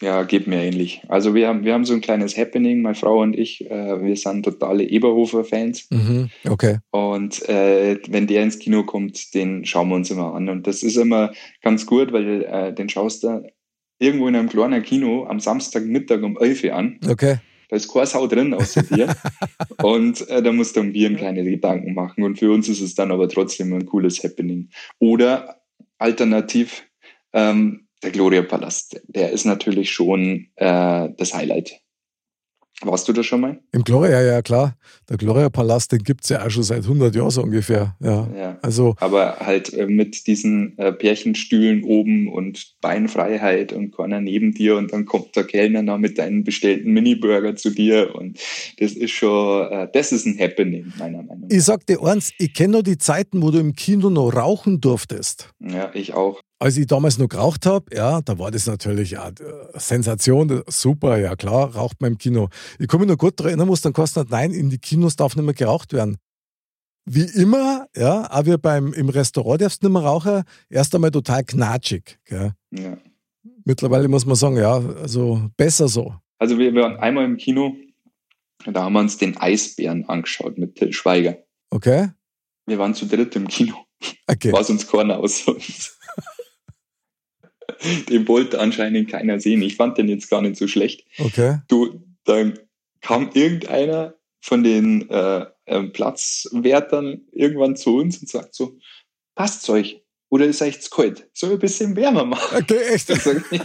Ja, 0.00 0.22
geht 0.24 0.46
mir 0.46 0.62
ähnlich. 0.62 1.02
Also 1.08 1.34
wir 1.34 1.48
haben, 1.48 1.64
wir 1.64 1.72
haben 1.72 1.86
so 1.86 1.94
ein 1.94 2.02
kleines 2.02 2.36
Happening, 2.36 2.82
meine 2.82 2.94
Frau 2.94 3.22
und 3.22 3.34
ich, 3.34 3.70
äh, 3.70 4.02
wir 4.02 4.14
sind 4.16 4.44
totale 4.44 4.84
Eberhofer-Fans. 4.84 5.86
Mhm, 5.90 6.30
okay. 6.46 6.78
Und 6.90 7.48
äh, 7.48 7.98
wenn 8.08 8.26
der 8.26 8.42
ins 8.42 8.58
Kino 8.58 8.84
kommt, 8.84 9.34
den 9.34 9.64
schauen 9.64 9.88
wir 9.88 9.94
uns 9.94 10.10
immer 10.10 10.34
an. 10.34 10.50
Und 10.50 10.66
das 10.66 10.82
ist 10.82 10.96
immer 10.96 11.32
ganz 11.62 11.86
gut, 11.86 12.12
weil 12.12 12.42
äh, 12.42 12.74
den 12.74 12.90
schaust 12.90 13.24
du 13.24 13.50
irgendwo 13.98 14.28
in 14.28 14.36
einem 14.36 14.50
kleinen 14.50 14.82
Kino 14.82 15.26
am 15.26 15.40
Samstagmittag 15.40 16.22
um 16.22 16.36
11 16.38 16.64
Uhr 16.64 16.74
an. 16.74 17.00
Okay. 17.08 17.38
Da 17.70 17.76
ist 17.76 17.88
Sau 17.88 18.26
drin 18.26 18.52
außer 18.52 18.82
dir. 18.82 19.14
und 19.82 20.28
äh, 20.28 20.42
da 20.42 20.52
musst 20.52 20.76
du 20.76 20.80
um 20.80 20.92
Bier 20.92 21.14
kleine 21.14 21.44
Gedanken 21.44 21.94
machen. 21.94 22.24
Und 22.24 22.38
für 22.38 22.52
uns 22.52 22.68
ist 22.68 22.80
es 22.80 22.94
dann 22.96 23.12
aber 23.12 23.28
trotzdem 23.28 23.72
ein 23.72 23.86
cooles 23.86 24.22
Happening. 24.24 24.70
Oder 24.98 25.62
alternativ, 25.98 26.84
ähm, 27.32 27.86
der 28.02 28.10
Gloria-Palast, 28.10 29.00
der 29.06 29.30
ist 29.30 29.44
natürlich 29.44 29.90
schon 29.90 30.48
äh, 30.56 31.08
das 31.16 31.34
Highlight. 31.34 31.80
Warst 32.82 33.06
du 33.08 33.12
da 33.12 33.22
schon 33.22 33.42
mal? 33.42 33.60
Im 33.72 33.84
Gloria, 33.84 34.22
ja 34.22 34.40
klar. 34.40 34.74
Der 35.08 35.18
Gloria-Palast, 35.18 35.92
den 35.92 36.02
gibt 36.02 36.24
es 36.24 36.30
ja 36.30 36.44
auch 36.44 36.50
schon 36.50 36.62
seit 36.62 36.84
100 36.84 37.14
Jahren 37.14 37.30
so 37.30 37.42
ungefähr. 37.42 37.94
Ja. 38.00 38.26
ja. 38.34 38.58
Also, 38.62 38.94
Aber 39.00 39.36
halt 39.40 39.74
äh, 39.74 39.86
mit 39.86 40.26
diesen 40.26 40.78
äh, 40.78 40.90
Pärchenstühlen 40.90 41.84
oben 41.84 42.32
und 42.32 42.74
Beinfreiheit 42.80 43.74
und 43.74 43.94
keiner 43.94 44.20
neben 44.22 44.54
dir 44.54 44.76
und 44.76 44.92
dann 44.94 45.04
kommt 45.04 45.36
der 45.36 45.44
Kellner 45.44 45.82
noch 45.82 45.98
mit 45.98 46.18
deinen 46.18 46.42
bestellten 46.42 46.92
Mini-Burger 46.92 47.54
zu 47.56 47.70
dir 47.70 48.14
und 48.14 48.38
das 48.78 48.92
ist 48.92 49.10
schon, 49.10 49.70
äh, 49.70 49.88
das 49.92 50.12
ist 50.12 50.26
ein 50.26 50.38
Happening, 50.38 50.92
meiner 50.98 51.22
Meinung 51.22 51.48
nach. 51.48 51.48
Ich 51.50 51.64
sag 51.64 51.84
dir 51.86 52.02
eins, 52.02 52.32
ich 52.38 52.54
kenne 52.54 52.78
noch 52.78 52.82
die 52.82 52.98
Zeiten, 52.98 53.42
wo 53.42 53.50
du 53.50 53.58
im 53.58 53.74
Kino 53.74 54.08
noch 54.08 54.30
rauchen 54.30 54.80
durftest. 54.80 55.50
Ja, 55.60 55.90
ich 55.92 56.14
auch 56.14 56.40
als 56.60 56.76
ich 56.76 56.86
damals 56.86 57.18
noch 57.18 57.28
geraucht 57.28 57.64
habe, 57.64 57.86
ja, 57.96 58.20
da 58.20 58.38
war 58.38 58.50
das 58.50 58.66
natürlich 58.66 59.12
ja, 59.12 59.32
Sensation, 59.74 60.62
super, 60.68 61.18
ja 61.18 61.34
klar, 61.34 61.74
raucht 61.74 62.00
man 62.00 62.12
im 62.12 62.18
Kino. 62.18 62.48
Ich 62.78 62.86
kann 62.86 63.00
mich 63.00 63.08
noch 63.08 63.16
gut 63.16 63.40
daran 63.40 63.50
erinnern, 63.50 63.68
muss 63.68 63.80
dann 63.80 63.94
kosten, 63.94 64.26
nein, 64.28 64.52
in 64.52 64.68
die 64.68 64.78
Kinos 64.78 65.16
darf 65.16 65.34
nicht 65.34 65.44
mehr 65.44 65.54
geraucht 65.54 65.94
werden. 65.94 66.18
Wie 67.06 67.24
immer, 67.24 67.86
ja, 67.96 68.30
aber 68.30 68.58
beim, 68.58 68.92
im 68.92 69.08
Restaurant 69.08 69.62
darfst 69.62 69.82
du 69.82 69.88
nicht 69.88 69.94
mehr 69.94 70.02
rauchen, 70.02 70.42
erst 70.68 70.94
einmal 70.94 71.10
total 71.10 71.44
knatschig. 71.44 72.18
Gell? 72.26 72.52
Ja. 72.72 72.98
Mittlerweile 73.64 74.06
muss 74.08 74.26
man 74.26 74.36
sagen, 74.36 74.58
ja, 74.58 74.74
also 74.76 75.48
besser 75.56 75.88
so. 75.88 76.14
Also 76.38 76.58
wir 76.58 76.74
waren 76.74 76.98
einmal 76.98 77.24
im 77.24 77.38
Kino, 77.38 77.74
da 78.66 78.84
haben 78.84 78.92
wir 78.92 79.00
uns 79.00 79.16
den 79.16 79.38
Eisbären 79.38 80.06
angeschaut 80.10 80.58
mit 80.58 80.74
Till 80.74 80.92
Schweiger. 80.92 81.38
Okay. 81.70 82.10
Wir 82.66 82.78
waren 82.78 82.94
zu 82.94 83.06
dritt 83.06 83.34
im 83.34 83.48
Kino. 83.48 83.76
Okay. 84.26 84.52
War 84.52 84.68
uns 84.68 84.86
keiner 84.86 85.18
aus 85.18 85.48
uns. 85.48 85.98
Den 88.08 88.26
wollte 88.28 88.60
anscheinend 88.60 89.08
keiner 89.10 89.40
sehen. 89.40 89.62
Ich 89.62 89.76
fand 89.76 89.98
den 89.98 90.08
jetzt 90.08 90.28
gar 90.30 90.42
nicht 90.42 90.56
so 90.56 90.66
schlecht. 90.68 91.04
Okay. 91.18 91.58
Du, 91.68 92.00
dann 92.24 92.58
kam 93.00 93.30
irgendeiner 93.34 94.14
von 94.40 94.62
den 94.62 95.08
äh, 95.10 95.46
äh, 95.66 95.82
Platzwärtern 95.84 97.22
irgendwann 97.32 97.76
zu 97.76 97.96
uns 97.96 98.18
und 98.18 98.28
sagt 98.28 98.54
so, 98.54 98.78
passt's 99.34 99.68
euch? 99.68 100.02
Oder 100.28 100.46
ist 100.46 100.62
euch 100.62 100.80
zu 100.80 100.90
kalt? 100.90 101.28
Soll 101.34 101.52
ein 101.52 101.58
bisschen 101.58 101.96
wärmer 101.96 102.24
machen? 102.24 102.58
Okay, 102.62 102.78
echt? 102.94 103.08
Sag, 103.08 103.42
ja. 103.50 103.60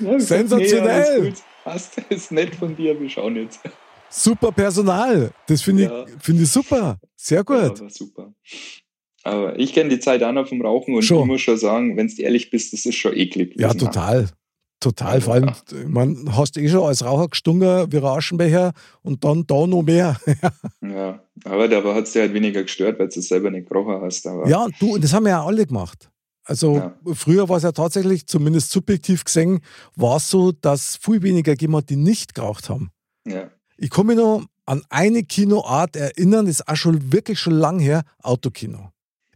Ja, 0.00 0.18
Sensationell. 0.20 1.22
Nee, 1.22 1.32
Passt, 1.62 1.98
ist 2.08 2.32
nett 2.32 2.54
von 2.56 2.74
dir, 2.74 2.98
wir 3.00 3.08
schauen 3.08 3.36
jetzt. 3.36 3.60
Super 4.08 4.50
Personal. 4.50 5.30
Das 5.46 5.62
finde 5.62 5.84
Ja. 5.84 6.04
ich, 6.06 6.14
find 6.22 6.40
ich 6.40 6.50
super. 6.50 6.98
Sehr 7.14 7.44
gut. 7.44 7.56
Ja, 7.56 7.80
war 7.80 7.90
super. 7.90 8.34
Aber 9.22 9.58
ich 9.58 9.72
kenne 9.74 9.90
die 9.90 10.00
Zeit 10.00 10.22
auch 10.22 10.32
noch 10.32 10.48
vom 10.48 10.62
Rauchen 10.62 10.94
und 10.94 11.02
Schon. 11.02 11.20
ich 11.22 11.26
muss 11.26 11.40
schon 11.42 11.56
sagen, 11.58 11.96
wenn 11.96 12.08
du 12.08 12.22
ehrlich 12.22 12.50
bist, 12.50 12.72
das 12.72 12.86
ist 12.86 12.94
schon 12.96 13.14
eklig. 13.16 13.54
Ja, 13.58 13.74
total. 13.74 14.28
Total. 14.82 15.16
Ja, 15.16 15.20
Vor 15.20 15.34
allem, 15.34 15.44
ja. 15.44 15.54
man 15.88 16.34
hast 16.34 16.56
eh 16.56 16.66
schon 16.66 16.82
als 16.84 17.04
Raucher 17.04 17.28
gestungen 17.28 17.92
wie 17.92 17.98
ein 17.98 18.04
Aschenbecher 18.04 18.72
und 19.02 19.22
dann 19.24 19.46
da 19.46 19.66
noch 19.66 19.82
mehr. 19.82 20.16
Ja, 20.82 21.22
aber 21.44 21.68
dabei 21.68 21.94
hat 21.94 22.04
es 22.04 22.12
dir 22.12 22.22
halt 22.22 22.32
weniger 22.34 22.62
gestört, 22.62 22.98
weil 22.98 23.08
du 23.08 23.20
es 23.20 23.28
selber 23.28 23.50
nicht 23.50 23.68
gerochen 23.68 24.00
hast. 24.00 24.26
Aber 24.26 24.48
Ja, 24.48 24.66
du, 24.80 24.94
und 24.94 25.04
das 25.04 25.12
haben 25.12 25.24
wir 25.24 25.30
ja 25.30 25.44
alle 25.44 25.66
gemacht. 25.66 26.10
Also 26.44 26.76
Ja. 26.76 26.96
früher 27.14 27.48
war 27.48 27.58
es 27.58 27.62
ja 27.62 27.72
tatsächlich, 27.72 28.26
zumindest 28.26 28.70
subjektiv 28.72 29.24
gesehen, 29.24 29.60
war 29.96 30.16
es 30.16 30.30
so, 30.30 30.50
dass 30.52 30.96
viel 30.96 31.22
weniger 31.22 31.52
hat, 31.52 31.90
die 31.90 31.96
nicht 31.96 32.34
geraucht 32.34 32.70
haben. 32.70 32.90
ja. 33.26 33.50
Ich 33.82 33.88
kann 33.88 34.06
mich 34.06 34.16
noch 34.16 34.44
an 34.66 34.82
eine 34.90 35.22
Kinoart 35.22 35.96
erinnern, 35.96 36.44
das 36.44 36.56
ist 36.60 36.68
auch 36.68 36.76
schon 36.76 37.12
wirklich 37.12 37.38
schon 37.38 37.54
lang 37.54 37.78
her, 37.78 38.02
Autokino. 38.22 38.90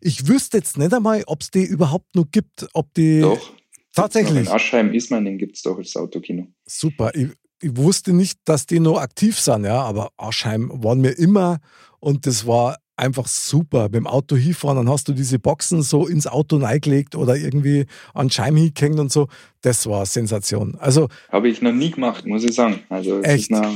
Ich 0.06 0.28
wüsste 0.28 0.58
jetzt 0.58 0.76
nicht 0.76 0.92
einmal, 0.92 1.24
ob 1.26 1.40
es 1.40 1.50
die 1.50 1.64
überhaupt 1.64 2.14
noch 2.14 2.26
gibt, 2.30 2.66
ob 2.74 2.92
die 2.92 3.22
doch. 3.22 3.50
tatsächlich. 3.94 4.48
In 4.48 4.52
Aschheim, 4.52 4.92
Ismaning 4.92 5.38
gibt 5.38 5.56
es 5.56 5.62
doch 5.62 5.78
das 5.78 5.96
Autokino. 5.96 6.46
Super. 6.66 7.10
Ich, 7.14 7.28
ich 7.62 7.74
wusste 7.74 8.12
nicht, 8.12 8.38
dass 8.44 8.66
die 8.66 8.80
noch 8.80 8.98
aktiv 8.98 9.40
sind, 9.40 9.64
ja, 9.64 9.80
aber 9.80 10.10
Aschheim 10.18 10.70
waren 10.84 11.00
mir 11.00 11.12
immer 11.12 11.58
und 12.00 12.26
das 12.26 12.46
war 12.46 12.76
einfach 12.96 13.26
super. 13.26 13.88
Beim 13.88 14.06
Auto 14.06 14.36
hinfahren, 14.36 14.76
dann 14.76 14.90
hast 14.90 15.08
du 15.08 15.14
diese 15.14 15.38
Boxen 15.38 15.80
so 15.80 16.06
ins 16.06 16.26
Auto 16.26 16.58
reingelegt 16.58 17.14
oder 17.14 17.34
irgendwie 17.36 17.86
an 18.12 18.26
den 18.26 18.30
Scheiben 18.30 18.58
hingehängt 18.58 19.00
und 19.00 19.10
so. 19.10 19.28
Das 19.62 19.86
war 19.86 20.00
eine 20.00 20.06
Sensation. 20.06 20.74
Also 20.78 21.08
Habe 21.30 21.48
ich 21.48 21.62
noch 21.62 21.72
nie 21.72 21.90
gemacht, 21.90 22.26
muss 22.26 22.44
ich 22.44 22.54
sagen. 22.54 22.80
Also 22.90 23.20
es 23.20 23.26
Echt? 23.26 23.42
ist 23.44 23.50
noch, 23.52 23.74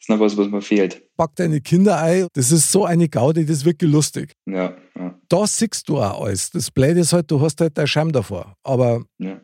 ist 0.00 0.08
noch 0.08 0.20
was, 0.20 0.36
was 0.36 0.48
mir 0.48 0.62
fehlt. 0.62 1.02
pack 1.16 1.34
deine 1.36 1.60
Kinder 1.60 2.00
ein. 2.00 2.28
Das 2.32 2.52
ist 2.52 2.70
so 2.70 2.84
eine 2.84 3.08
Gaudi, 3.08 3.44
das 3.44 3.58
ist 3.58 3.64
wirklich 3.64 3.90
lustig. 3.90 4.32
Ja, 4.46 4.76
ja, 4.96 5.18
Da 5.28 5.46
siehst 5.46 5.88
du 5.88 5.98
auch 5.98 6.22
alles. 6.24 6.50
Das 6.50 6.70
Blöde 6.70 7.00
ist 7.00 7.12
halt, 7.12 7.30
du 7.30 7.40
hast 7.40 7.60
halt 7.60 7.76
deine 7.76 7.88
Scheiben 7.88 8.12
davor. 8.12 8.54
Aber 8.62 9.04
ja. 9.18 9.40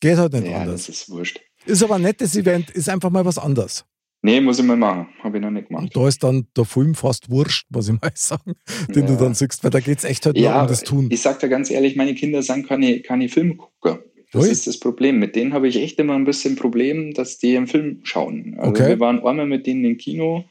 geht 0.00 0.16
halt 0.18 0.32
nicht 0.34 0.46
Ja, 0.46 0.58
anders. 0.62 0.86
das 0.86 0.96
ist 1.00 1.08
wurscht. 1.10 1.40
Ist 1.66 1.82
aber 1.82 1.96
ein 1.96 2.02
nettes 2.02 2.36
Event, 2.36 2.70
ist 2.70 2.88
einfach 2.88 3.10
mal 3.10 3.24
was 3.24 3.36
anderes. 3.38 3.84
Nee, 4.20 4.40
muss 4.40 4.58
ich 4.58 4.64
mal 4.64 4.76
machen. 4.76 5.06
Habe 5.22 5.36
ich 5.38 5.42
noch 5.44 5.50
nicht 5.50 5.68
gemacht. 5.68 5.84
Und 5.84 5.96
da 5.96 6.08
ist 6.08 6.22
dann 6.24 6.46
der 6.56 6.64
Film 6.64 6.94
fast 6.96 7.30
wurscht, 7.30 7.66
muss 7.70 7.88
ich 7.88 8.00
mal 8.00 8.10
sagen, 8.14 8.54
den 8.88 9.06
du 9.06 9.12
Ja. 9.12 9.18
dann 9.18 9.34
siehst, 9.34 9.62
weil 9.62 9.70
da 9.70 9.78
geht 9.80 9.98
es 9.98 10.04
echt 10.04 10.26
halt 10.26 10.36
nur 10.36 10.44
Ja, 10.44 10.62
um 10.62 10.66
das 10.68 10.82
Tun. 10.82 11.08
ich 11.10 11.20
sag 11.22 11.38
dir 11.38 11.48
ganz 11.48 11.70
ehrlich, 11.70 11.94
meine 11.94 12.14
Kinder 12.14 12.42
sind 12.42 12.66
keine, 12.66 13.00
keine 13.00 13.28
Filmgucker. 13.28 14.00
Das 14.32 14.44
Ui. 14.44 14.50
ist 14.50 14.66
das 14.66 14.78
Problem. 14.78 15.18
Mit 15.18 15.36
denen 15.36 15.54
habe 15.54 15.68
ich 15.68 15.76
echt 15.76 15.98
immer 15.98 16.14
ein 16.14 16.24
bisschen 16.24 16.54
Problem, 16.56 17.14
dass 17.14 17.38
die 17.38 17.56
einen 17.56 17.66
Film 17.66 18.00
schauen. 18.02 18.54
Also 18.58 18.70
Okay. 18.70 18.88
wir 18.88 19.00
waren 19.00 19.24
einmal 19.24 19.46
mit 19.46 19.66
denen 19.66 19.84
im 19.84 19.96
Kino 19.96 20.44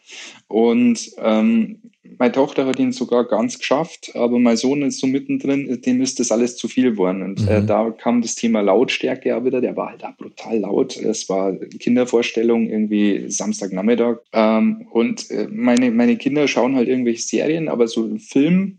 und 0.47 1.11
ähm, 1.19 1.79
meine 2.19 2.31
Tochter 2.31 2.65
hat 2.65 2.79
ihn 2.79 2.93
sogar 2.93 3.25
ganz 3.27 3.59
geschafft, 3.59 4.11
aber 4.15 4.39
mein 4.39 4.57
Sohn 4.57 4.81
ist 4.81 4.99
so 4.99 5.07
mittendrin, 5.07 5.81
dem 5.85 6.01
ist 6.01 6.19
das 6.19 6.31
alles 6.31 6.55
zu 6.55 6.67
viel 6.67 6.91
geworden. 6.91 7.21
Und 7.21 7.41
Mhm. 7.41 7.47
äh, 7.49 7.63
da 7.65 7.91
kam 7.91 8.21
das 8.21 8.35
Thema 8.35 8.61
Lautstärke 8.61 9.35
auch 9.35 9.43
wieder, 9.43 9.61
der 9.61 9.75
war 9.75 9.89
halt 9.91 10.03
auch 10.05 10.15
brutal 10.17 10.57
laut. 10.59 10.95
Es 10.97 11.27
war 11.29 11.53
Kindervorstellung, 11.55 12.69
irgendwie 12.69 13.25
Samstagnachmittag. 13.29 14.17
Ähm, 14.33 14.87
und 14.91 15.29
äh, 15.29 15.47
meine, 15.51 15.91
meine 15.91 16.17
Kinder 16.17 16.47
schauen 16.47 16.75
halt 16.75 16.87
irgendwelche 16.87 17.21
Serien, 17.23 17.67
aber 17.67 17.87
so 17.87 18.03
einen 18.05 18.19
Film, 18.19 18.77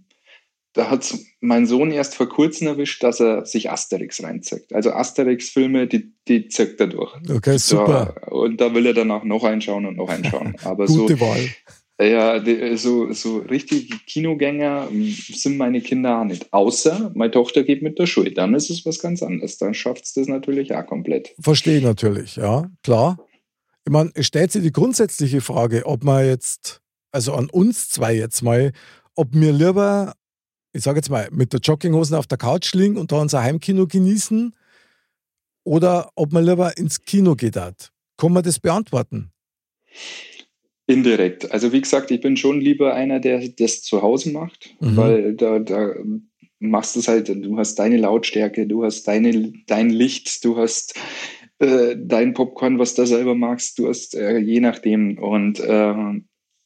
da 0.75 0.91
hat 0.91 1.15
mein 1.41 1.67
Sohn 1.67 1.91
erst 1.91 2.15
vor 2.15 2.29
kurzem 2.29 2.67
erwischt, 2.67 3.03
dass 3.03 3.21
er 3.21 3.45
sich 3.47 3.71
Asterix 3.71 4.23
reinzieht. 4.23 4.73
Also 4.73 4.91
Asterix-Filme, 4.93 5.87
die, 5.87 6.13
die 6.29 6.49
zirkt 6.49 6.81
er 6.81 6.89
durch. 6.89 7.15
Okay, 7.29 7.59
super. 7.59 8.15
Da, 8.21 8.29
und 8.29 8.61
da 8.61 8.75
will 8.75 8.87
er 8.87 8.95
danach 8.95 9.25
noch 9.25 9.45
einschauen 9.45 9.87
und 9.87 9.97
noch 9.97 10.09
einschauen. 10.09 10.57
Aber 10.65 10.87
so, 10.87 11.03
Gute 11.03 11.21
Wahl. 11.21 11.49
ja, 12.01 12.39
die, 12.39 12.77
so, 12.77 13.13
so 13.13 13.39
richtige 13.39 13.97
Kinogänger 14.07 14.89
sind 15.33 15.57
meine 15.57 15.81
Kinder 15.81 16.21
auch 16.21 16.25
nicht. 16.25 16.53
Außer 16.53 17.13
meine 17.15 17.33
Tochter 17.33 17.65
geht 17.65 17.83
mit 17.83 17.99
der 17.99 18.07
Schule. 18.07 18.33
Dann 18.33 18.55
ist 18.55 18.71
es 18.71 18.85
was 18.85 19.01
ganz 19.01 19.23
anderes. 19.23 19.59
Dann 19.59 19.75
schafft 19.75 20.05
es 20.05 20.13
das 20.13 20.29
natürlich 20.29 20.75
auch 20.75 20.87
komplett. 20.87 21.35
Verstehe 21.41 21.79
ich 21.79 21.85
natürlich, 21.85 22.37
ja, 22.37 22.71
klar. 22.83 23.19
Ich 23.85 23.93
meine, 23.93 24.11
es 24.15 24.27
stellt 24.27 24.53
sich 24.53 24.63
die 24.63 24.73
grundsätzliche 24.73 25.41
Frage, 25.41 25.87
ob 25.87 26.05
man 26.05 26.27
jetzt, 26.27 26.83
also 27.11 27.33
an 27.33 27.49
uns 27.49 27.89
zwei 27.89 28.15
jetzt 28.15 28.43
mal, 28.43 28.73
ob 29.15 29.29
wir 29.33 29.53
lieber, 29.53 30.13
ich 30.79 30.85
sage 30.85 30.99
jetzt 30.99 31.11
mal, 31.11 31.29
mit 31.33 31.53
der 31.53 31.61
Jogginghosen 31.61 32.17
auf 32.17 32.29
der 32.29 32.39
Couch 32.39 32.73
liegen 32.73 32.97
und 32.97 33.11
da 33.11 33.21
unser 33.21 33.43
Heimkino 33.43 33.89
genießen 33.89 34.55
oder 35.65 36.11
ob 36.15 36.33
man 36.33 36.45
lieber 36.45 36.77
ins 36.79 37.03
Kino 37.03 37.35
geht. 37.35 37.57
Hat. 37.57 37.91
Kann 38.17 38.33
man 38.33 38.45
das 38.45 38.61
beantworten? 38.61 39.33
Indirekt. 40.87 41.51
Also 41.51 41.73
wie 41.73 41.81
gesagt, 41.81 42.13
ich 42.13 42.21
bin 42.21 42.37
schon 42.37 42.61
lieber 42.61 42.95
einer, 42.95 43.19
der 43.19 43.47
das 43.49 43.83
zu 43.83 44.03
Hause 44.03 44.31
macht, 44.31 44.75
Mhm. 44.81 44.97
weil 44.97 45.35
da, 45.35 45.59
da 45.59 45.95
machst 46.61 46.95
du 46.95 47.01
es 47.01 47.09
halt, 47.09 47.29
du 47.29 47.59
hast 47.59 47.75
deine 47.75 47.97
Lautstärke, 47.97 48.67
du 48.67 48.85
hast 48.85 49.03
deine, 49.09 49.53
dein 49.67 49.91
Licht, 49.91 50.45
du 50.45 50.57
hast 50.57 50.95
äh, 51.59 51.97
dein 51.99 52.35
Popcorn, 52.35 52.79
was 52.79 52.95
du 52.95 53.05
selber 53.05 53.35
magst, 53.35 53.81
du 53.81 53.89
hast 53.89 54.15
äh, 54.15 54.39
je 54.39 54.61
nachdem. 54.61 55.19
Und 55.19 55.59
äh, 55.59 55.95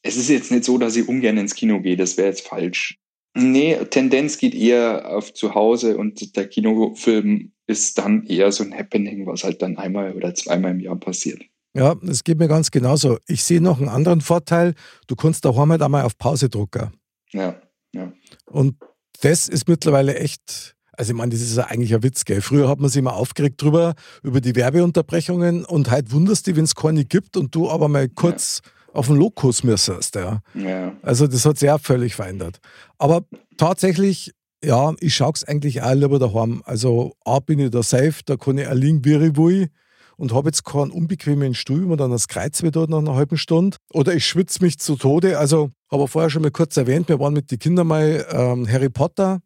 es 0.03 0.17
ist 0.17 0.29
jetzt 0.29 0.51
nicht 0.53 0.65
so, 0.65 0.77
dass 0.77 0.97
ich 0.97 1.09
ungern 1.09 1.39
ins 1.39 1.55
Kino 1.55 1.81
gehe, 1.81 1.97
das 1.97 2.19
wäre 2.19 2.29
jetzt 2.29 2.47
falsch. 2.47 2.99
Nee, 3.35 3.77
Tendenz 3.91 4.37
geht 4.39 4.55
eher 4.55 5.09
auf 5.09 5.33
zu 5.33 5.55
Hause 5.55 5.97
und 5.97 6.37
der 6.37 6.49
Kinofilm 6.49 7.53
ist 7.67 7.97
dann 7.99 8.27
eher 8.27 8.53
so 8.53 8.65
ein 8.65 8.77
Happening, 8.77 9.27
was 9.27 9.45
halt 9.45 9.63
dann 9.63 9.79
einmal 9.79 10.13
oder 10.13 10.35
zweimal 10.35 10.73
im 10.73 10.81
Jahr 10.81 10.97
passiert. 10.97 11.43
Ja, 11.75 11.95
das 12.03 12.23
geht 12.25 12.39
mir 12.39 12.49
ganz 12.49 12.71
genauso. 12.71 13.19
Ich 13.27 13.43
sehe 13.45 13.63
noch 13.63 13.79
einen 13.79 13.89
anderen 13.89 14.21
Vorteil. 14.21 14.75
Du 15.07 15.17
kannst 15.17 15.45
daheim 15.45 15.71
halt 15.71 15.81
einmal 15.81 16.03
auf 16.03 16.19
Pause 16.19 16.51
drucken. 16.51 16.91
Ja, 17.33 17.61
ja. 17.95 18.13
Und 18.47 18.77
das 19.23 19.49
ist 19.49 19.67
mittlerweile 19.67 20.17
echt, 20.17 20.75
also 20.93 21.13
ich 21.13 21.17
meine, 21.17 21.33
das 21.33 21.41
ist 21.41 21.57
ja 21.57 21.65
eigentlich 21.65 21.95
ein 21.95 22.03
Witz, 22.03 22.27
gell? 22.27 22.43
Früher 22.43 22.69
hat 22.69 22.79
man 22.79 22.91
sich 22.91 22.99
immer 22.99 23.15
aufgeregt 23.15 23.63
drüber, 23.63 23.95
über 24.23 24.43
die 24.43 24.55
Werbeunterbrechungen 24.55 25.65
und 25.65 25.91
heute 25.91 26.13
wunderst 26.13 26.47
du, 26.47 26.57
wenn 26.57 26.65
es 26.65 26.75
keine 26.75 27.07
gibt 27.07 27.39
und 27.39 27.55
du 27.55 27.71
aber 27.71 27.89
mal 27.89 28.09
kurz 28.09 28.61
auf 28.93 29.07
den 29.07 29.17
Lokus 29.17 29.65
müsstest, 29.65 30.15
ja. 30.15 30.41
Ja, 30.55 30.93
Also 31.03 31.27
das 31.27 31.45
hat 31.45 31.59
sich 31.59 31.71
auch 31.71 31.81
völlig 31.81 32.15
verändert. 32.15 32.61
Aber 32.99 33.25
tatsächlich, 33.57 34.33
ja, 34.65 34.93
ich 35.01 35.15
schaue 35.15 35.33
es 35.35 35.45
eigentlich 35.45 35.83
auch 35.83 35.95
lieber 35.95 36.19
daheim. 36.19 36.63
Also 36.65 37.15
A 37.25 37.41
bin 37.41 37.59
ich 37.59 37.71
da 37.71 37.83
safe, 37.83 38.23
da 38.25 38.37
kann 38.37 38.59
ich 38.59 38.67
ich 38.69 39.07
will 39.37 39.69
und 40.17 40.33
habe 40.33 40.49
jetzt 40.49 40.65
keinen 40.65 40.91
unbequemen 40.91 41.55
Stuhl, 41.55 41.89
wo 41.89 41.97
dann 41.97 42.11
das 42.11 42.29
Kreuz 42.29 42.63
wird 42.63 42.77
dort 42.77 42.91
nach 42.91 42.99
einer 42.99 43.15
halben 43.15 43.37
Stunde. 43.37 43.77
Oder 43.93 44.15
ich 44.15 44.27
schwitze 44.27 44.63
mich 44.63 44.79
zu 44.79 44.97
Tode. 44.97 45.39
Also 45.39 45.71
habe 45.91 46.05
ich 46.05 46.11
vorher 46.11 46.31
schon 46.31 46.43
mal 46.43 46.51
kurz 46.51 46.77
erwähnt, 46.77 47.09
wir 47.09 47.19
waren 47.19 47.33
mit 47.33 47.51
den 47.51 47.59
Kindern 47.59 47.87
mal 47.87 48.25
ähm, 48.31 48.71
Harry 48.71 48.89
Potter. 48.89 49.41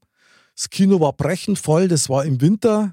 Das 0.54 0.70
Kino 0.70 1.00
war 1.00 1.12
brechend 1.12 1.58
voll, 1.58 1.88
das 1.88 2.08
war 2.08 2.24
im 2.24 2.40
Winter. 2.40 2.92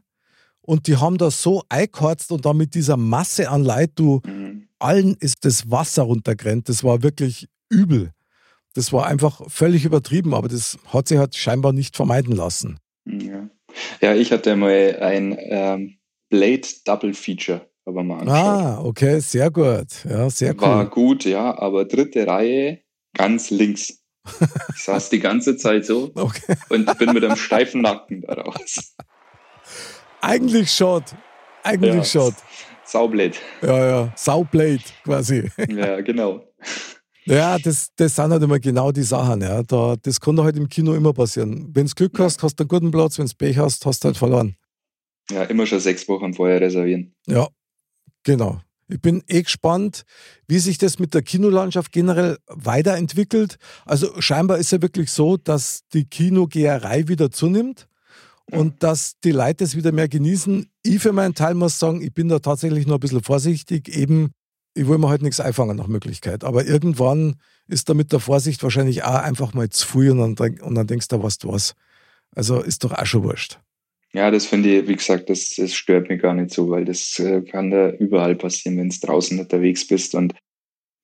Und 0.61 0.87
die 0.87 0.95
haben 0.95 1.17
da 1.17 1.29
so 1.29 1.63
eingeheizt 1.67 2.31
und 2.31 2.45
da 2.45 2.53
mit 2.53 2.73
dieser 2.73 2.95
Masse 2.95 3.49
an 3.49 3.63
Leid, 3.63 3.91
du, 3.95 4.21
mhm. 4.25 4.42
Allen 4.83 5.15
ist 5.19 5.45
das 5.45 5.69
Wasser 5.71 6.03
runtergerannt. 6.03 6.69
Das 6.69 6.83
war 6.83 7.03
wirklich 7.03 7.47
übel. 7.69 8.11
Das 8.75 8.91
war 8.91 9.05
einfach 9.07 9.41
völlig 9.49 9.85
übertrieben, 9.85 10.33
aber 10.33 10.47
das 10.47 10.77
hat 10.91 11.07
sich 11.07 11.17
halt 11.17 11.35
scheinbar 11.35 11.73
nicht 11.73 11.95
vermeiden 11.95 12.35
lassen. 12.35 12.79
ja. 13.05 13.49
Ja, 14.01 14.13
ich 14.13 14.31
hatte 14.31 14.55
mal 14.55 14.99
ein 15.01 15.35
ähm, 15.39 15.97
Blade 16.29 16.61
Double 16.85 17.15
Feature, 17.15 17.67
aber 17.85 18.03
mal 18.03 18.19
angeschaut. 18.19 18.35
Ah, 18.37 18.81
okay, 18.83 19.19
sehr 19.19 19.49
gut. 19.49 19.87
Ja, 20.07 20.29
sehr 20.29 20.55
War 20.61 20.83
cool. 20.83 20.89
gut, 20.91 21.25
ja, 21.25 21.57
aber 21.57 21.85
dritte 21.85 22.27
Reihe 22.27 22.81
ganz 23.15 23.49
links. 23.49 23.99
Ich 24.75 24.83
saß 24.83 25.09
die 25.09 25.19
ganze 25.19 25.57
Zeit 25.57 25.87
so 25.87 26.11
Okay. 26.15 26.55
und 26.69 26.97
bin 26.99 27.13
mit 27.13 27.23
einem 27.25 27.35
steifen 27.35 27.81
Nacken 27.81 28.21
da 28.21 28.33
raus. 28.33 28.95
Eigentlich 30.21 30.71
schon. 30.71 31.03
Eigentlich 31.63 31.95
Ja. 32.13 32.21
schon. 32.21 32.35
Saublöd. 32.93 33.41
Ja, 33.63 33.85
ja. 33.87 34.13
Saublade 34.15 34.83
quasi. 35.03 35.49
Ja, 35.67 35.99
genau. 36.01 36.45
Ja, 37.25 37.57
das, 37.57 37.89
das 37.95 38.15
sind 38.15 38.29
halt 38.31 38.43
immer 38.43 38.59
genau 38.59 38.91
die 38.91 39.01
Sachen. 39.01 39.41
Ja. 39.41 39.63
Da, 39.63 39.95
das 39.99 40.19
kann 40.19 40.39
halt 40.39 40.57
im 40.57 40.69
Kino 40.69 40.93
immer 40.93 41.11
passieren. 41.11 41.71
Wenn 41.73 41.87
du 41.87 41.93
Glück 41.95 42.19
hast, 42.19 42.43
hast 42.43 42.59
du 42.59 42.63
einen 42.63 42.67
guten 42.67 42.91
Platz. 42.91 43.17
Wenn 43.17 43.25
du 43.25 43.33
Pech 43.35 43.57
hast, 43.57 43.83
hast 43.87 44.03
du 44.03 44.09
halt 44.09 44.17
verloren. 44.17 44.55
Ja, 45.31 45.41
immer 45.45 45.65
schon 45.65 45.79
sechs 45.79 46.07
Wochen 46.07 46.35
vorher 46.35 46.61
reservieren. 46.61 47.15
Ja, 47.25 47.47
genau. 48.21 48.61
Ich 48.89 49.01
bin 49.01 49.23
eh 49.27 49.41
gespannt, 49.41 50.03
wie 50.47 50.59
sich 50.59 50.77
das 50.77 50.99
mit 50.99 51.15
der 51.15 51.23
Kinolandschaft 51.23 51.91
generell 51.91 52.37
weiterentwickelt. 52.45 53.55
Also 53.85 54.21
scheinbar 54.21 54.59
ist 54.59 54.71
ja 54.71 54.83
wirklich 54.83 55.09
so, 55.09 55.37
dass 55.37 55.81
die 55.93 56.05
Kinogeherei 56.05 57.07
wieder 57.07 57.31
zunimmt 57.31 57.87
und 58.51 58.83
dass 58.83 59.19
die 59.23 59.31
Leute 59.31 59.63
es 59.63 59.75
wieder 59.75 59.91
mehr 59.91 60.07
genießen. 60.07 60.67
Ich 60.83 60.99
für 60.99 61.13
meinen 61.13 61.33
Teil 61.33 61.53
muss 61.53 61.79
sagen, 61.79 62.01
ich 62.01 62.13
bin 62.13 62.29
da 62.29 62.39
tatsächlich 62.39 62.87
noch 62.87 62.95
ein 62.95 62.99
bisschen 62.99 63.23
vorsichtig, 63.23 63.89
eben 63.95 64.33
ich 64.75 64.87
will 64.87 64.97
mir 64.97 65.09
halt 65.09 65.21
nichts 65.21 65.39
einfangen 65.39 65.77
nach 65.77 65.87
Möglichkeit. 65.87 66.43
Aber 66.43 66.65
irgendwann 66.65 67.35
ist 67.67 67.89
da 67.89 67.93
mit 67.93 68.11
der 68.11 68.19
Vorsicht 68.19 68.63
wahrscheinlich 68.63 69.03
auch 69.03 69.15
einfach 69.15 69.53
mal 69.53 69.69
zu 69.69 69.87
viel 69.87 70.11
und 70.11 70.39
dann, 70.39 70.59
und 70.59 70.75
dann 70.75 70.87
denkst 70.87 71.07
du, 71.09 71.21
was 71.21 71.37
du 71.37 71.49
was. 71.49 71.75
Also 72.35 72.61
ist 72.61 72.83
doch 72.83 72.91
auch 72.91 73.05
schon 73.05 73.23
wurscht. 73.23 73.59
Ja, 74.13 74.29
das 74.29 74.45
finde 74.45 74.79
ich, 74.79 74.87
wie 74.87 74.95
gesagt, 74.95 75.29
das, 75.29 75.53
das 75.57 75.73
stört 75.73 76.09
mich 76.09 76.21
gar 76.21 76.33
nicht 76.33 76.51
so, 76.51 76.69
weil 76.69 76.85
das 76.85 77.17
äh, 77.19 77.41
kann 77.41 77.71
da 77.71 77.89
überall 77.89 78.35
passieren, 78.35 78.77
wenn 78.77 78.89
du 78.89 78.95
draußen 78.99 79.39
unterwegs 79.39 79.87
bist. 79.87 80.13
Und 80.13 80.35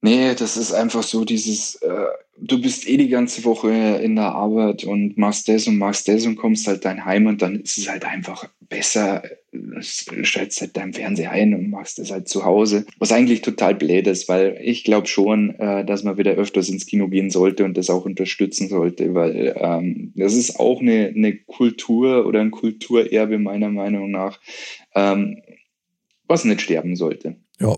nee, 0.02 0.34
das 0.36 0.58
ist 0.58 0.74
einfach 0.74 1.04
so 1.04 1.26
dieses, 1.26 1.76
äh, 1.76 2.06
du 2.42 2.62
bist 2.62 2.88
eh 2.88 2.98
die 2.98 3.10
ganze 3.10 3.44
Woche 3.44 3.70
in 3.70 4.16
der 4.16 4.34
Arbeit 4.34 4.84
und 4.84 5.18
machst 5.18 5.48
das 5.48 5.68
und 5.68 5.78
machst 5.78 6.08
das 6.08 6.26
und 6.26 6.36
kommst 6.36 6.68
halt 6.68 6.86
dein 6.86 7.06
Heim 7.06 7.28
und 7.28 7.42
dann 7.42 7.60
ist 7.60 7.78
es 7.78 7.90
halt 7.90 8.06
einfach 8.06 8.50
besser, 8.62 9.24
stellst 9.82 10.62
halt 10.62 10.78
dein 10.78 10.94
Fernseher 10.94 11.32
ein 11.32 11.54
und 11.54 11.70
machst 11.70 11.98
das 12.00 12.12
halt 12.12 12.28
zu 12.28 12.46
Hause. 12.46 12.86
Was 13.00 13.12
eigentlich 13.12 13.42
total 13.42 13.76
blöd 13.76 14.08
ist, 14.08 14.30
weil 14.30 14.58
ich 14.62 14.84
glaube 14.84 15.08
schon, 15.08 15.56
äh, 15.56 15.84
dass 15.86 16.04
man 16.04 16.18
wieder 16.18 16.34
öfters 16.34 16.70
ins 16.70 16.86
Kino 16.86 17.08
gehen 17.08 17.30
sollte 17.30 17.66
und 17.66 17.78
das 17.78 17.90
auch 17.90 18.06
unterstützen 18.06 18.70
sollte, 18.70 19.14
weil 19.14 19.56
ähm, 19.58 20.14
das 20.16 20.34
ist 20.34 20.60
auch 20.60 20.82
eine, 20.82 21.12
eine 21.16 21.36
Kultur 21.36 22.26
oder 22.26 22.42
ein 22.42 22.52
Kulturerbe 22.52 23.40
meiner 23.40 23.70
Meinung 23.70 24.12
nach, 24.12 24.40
ähm, 24.96 25.42
was 26.28 26.46
nicht 26.46 26.62
sterben 26.62 26.96
sollte. 26.96 27.38
Ja, 27.60 27.76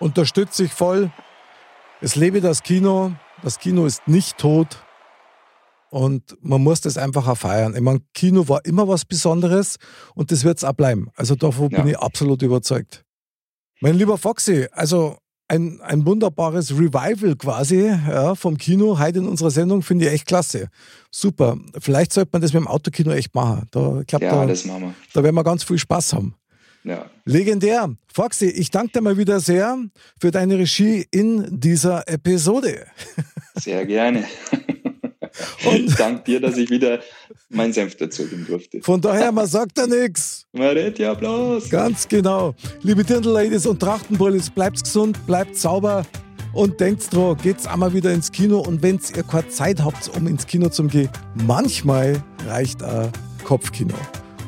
unterstütze 0.00 0.64
ich 0.64 0.72
voll. 0.72 1.12
Es 2.06 2.14
lebe 2.14 2.40
das 2.40 2.62
Kino. 2.62 3.16
Das 3.42 3.58
Kino 3.58 3.84
ist 3.84 4.06
nicht 4.06 4.38
tot. 4.38 4.80
Und 5.90 6.36
man 6.40 6.62
muss 6.62 6.80
das 6.80 6.98
einfach 6.98 7.26
auch 7.26 7.36
feiern. 7.36 7.74
Ich 7.74 7.80
meine, 7.80 8.00
Kino 8.14 8.46
war 8.46 8.64
immer 8.64 8.86
was 8.86 9.04
Besonderes 9.04 9.78
und 10.14 10.30
das 10.30 10.44
wird 10.44 10.58
es 10.58 10.62
auch 10.62 10.74
bleiben. 10.74 11.10
Also 11.16 11.34
davon 11.34 11.68
ja. 11.72 11.80
bin 11.80 11.88
ich 11.88 11.98
absolut 11.98 12.42
überzeugt. 12.42 13.04
Mein 13.80 13.96
lieber 13.96 14.18
Foxy, 14.18 14.68
also 14.70 15.16
ein, 15.48 15.80
ein 15.80 16.06
wunderbares 16.06 16.70
Revival 16.70 17.34
quasi 17.34 17.86
ja, 17.86 18.36
vom 18.36 18.56
Kino 18.56 19.00
heute 19.00 19.18
in 19.18 19.26
unserer 19.26 19.50
Sendung 19.50 19.82
finde 19.82 20.06
ich 20.06 20.12
echt 20.12 20.26
klasse. 20.26 20.68
Super. 21.10 21.56
Vielleicht 21.80 22.12
sollte 22.12 22.30
man 22.34 22.42
das 22.42 22.52
mit 22.52 22.62
dem 22.62 22.68
Autokino 22.68 23.10
echt 23.10 23.34
machen. 23.34 23.66
Da, 23.72 23.98
ich 24.02 24.06
glaub, 24.06 24.22
ja, 24.22 24.30
da, 24.30 24.46
das 24.46 24.64
machen 24.64 24.82
wir. 24.82 24.94
Da 25.12 25.24
werden 25.24 25.34
wir 25.34 25.42
ganz 25.42 25.64
viel 25.64 25.76
Spaß 25.76 26.12
haben. 26.12 26.36
Ja. 26.86 27.10
Legendär. 27.24 27.90
Foxy, 28.14 28.46
ich 28.46 28.70
danke 28.70 28.92
dir 28.92 29.00
mal 29.00 29.18
wieder 29.18 29.40
sehr 29.40 29.76
für 30.20 30.30
deine 30.30 30.56
Regie 30.56 31.04
in 31.10 31.60
dieser 31.60 32.08
Episode. 32.08 32.86
Sehr 33.56 33.84
gerne. 33.84 34.24
Und 35.66 35.86
ich 35.86 35.94
danke 35.96 36.22
dir, 36.22 36.40
dass 36.40 36.56
ich 36.56 36.70
wieder 36.70 37.00
meinen 37.48 37.72
Senf 37.72 37.96
dazugeben 37.96 38.46
durfte. 38.46 38.80
Von 38.82 39.00
daher, 39.00 39.32
man 39.32 39.46
sagt 39.46 39.76
ja 39.76 39.86
nichts. 39.86 40.46
Man 40.52 40.68
redet 40.68 40.98
ja 41.00 41.12
bloß. 41.14 41.68
Ganz 41.68 42.06
genau. 42.06 42.54
Liebe 42.82 43.02
Dirndl-Ladies 43.02 43.66
und 43.66 43.80
Trachtenbrillis, 43.80 44.48
bleibt 44.48 44.84
gesund, 44.84 45.18
bleibt 45.26 45.56
sauber 45.56 46.06
und 46.52 46.78
denkt 46.80 47.12
dran, 47.12 47.36
geht's 47.42 47.66
einmal 47.66 47.92
wieder 47.92 48.12
ins 48.12 48.30
Kino 48.30 48.60
und 48.60 48.82
wenn 48.82 49.00
ihr 49.14 49.24
keine 49.24 49.48
Zeit 49.48 49.82
habt, 49.82 50.08
um 50.16 50.26
ins 50.26 50.46
Kino 50.46 50.68
zu 50.68 50.84
gehen, 50.84 51.10
manchmal 51.34 52.22
reicht 52.46 52.82
ein 52.82 53.10
Kopfkino. 53.44 53.94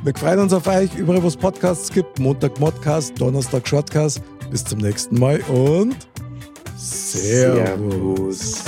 Wir 0.04 0.14
freuen 0.14 0.38
uns 0.38 0.52
auf 0.52 0.66
euch, 0.68 0.94
überall 0.96 1.22
wo 1.22 1.26
es 1.26 1.36
Podcasts 1.36 1.90
gibt. 1.90 2.18
Montag 2.18 2.58
Modcast, 2.60 3.20
Donnerstag 3.20 3.66
Shortcast. 3.66 4.22
Bis 4.50 4.64
zum 4.64 4.78
nächsten 4.78 5.18
Mal 5.18 5.40
und 5.48 5.96
Servus. 6.76 7.58
Servus. 7.58 8.64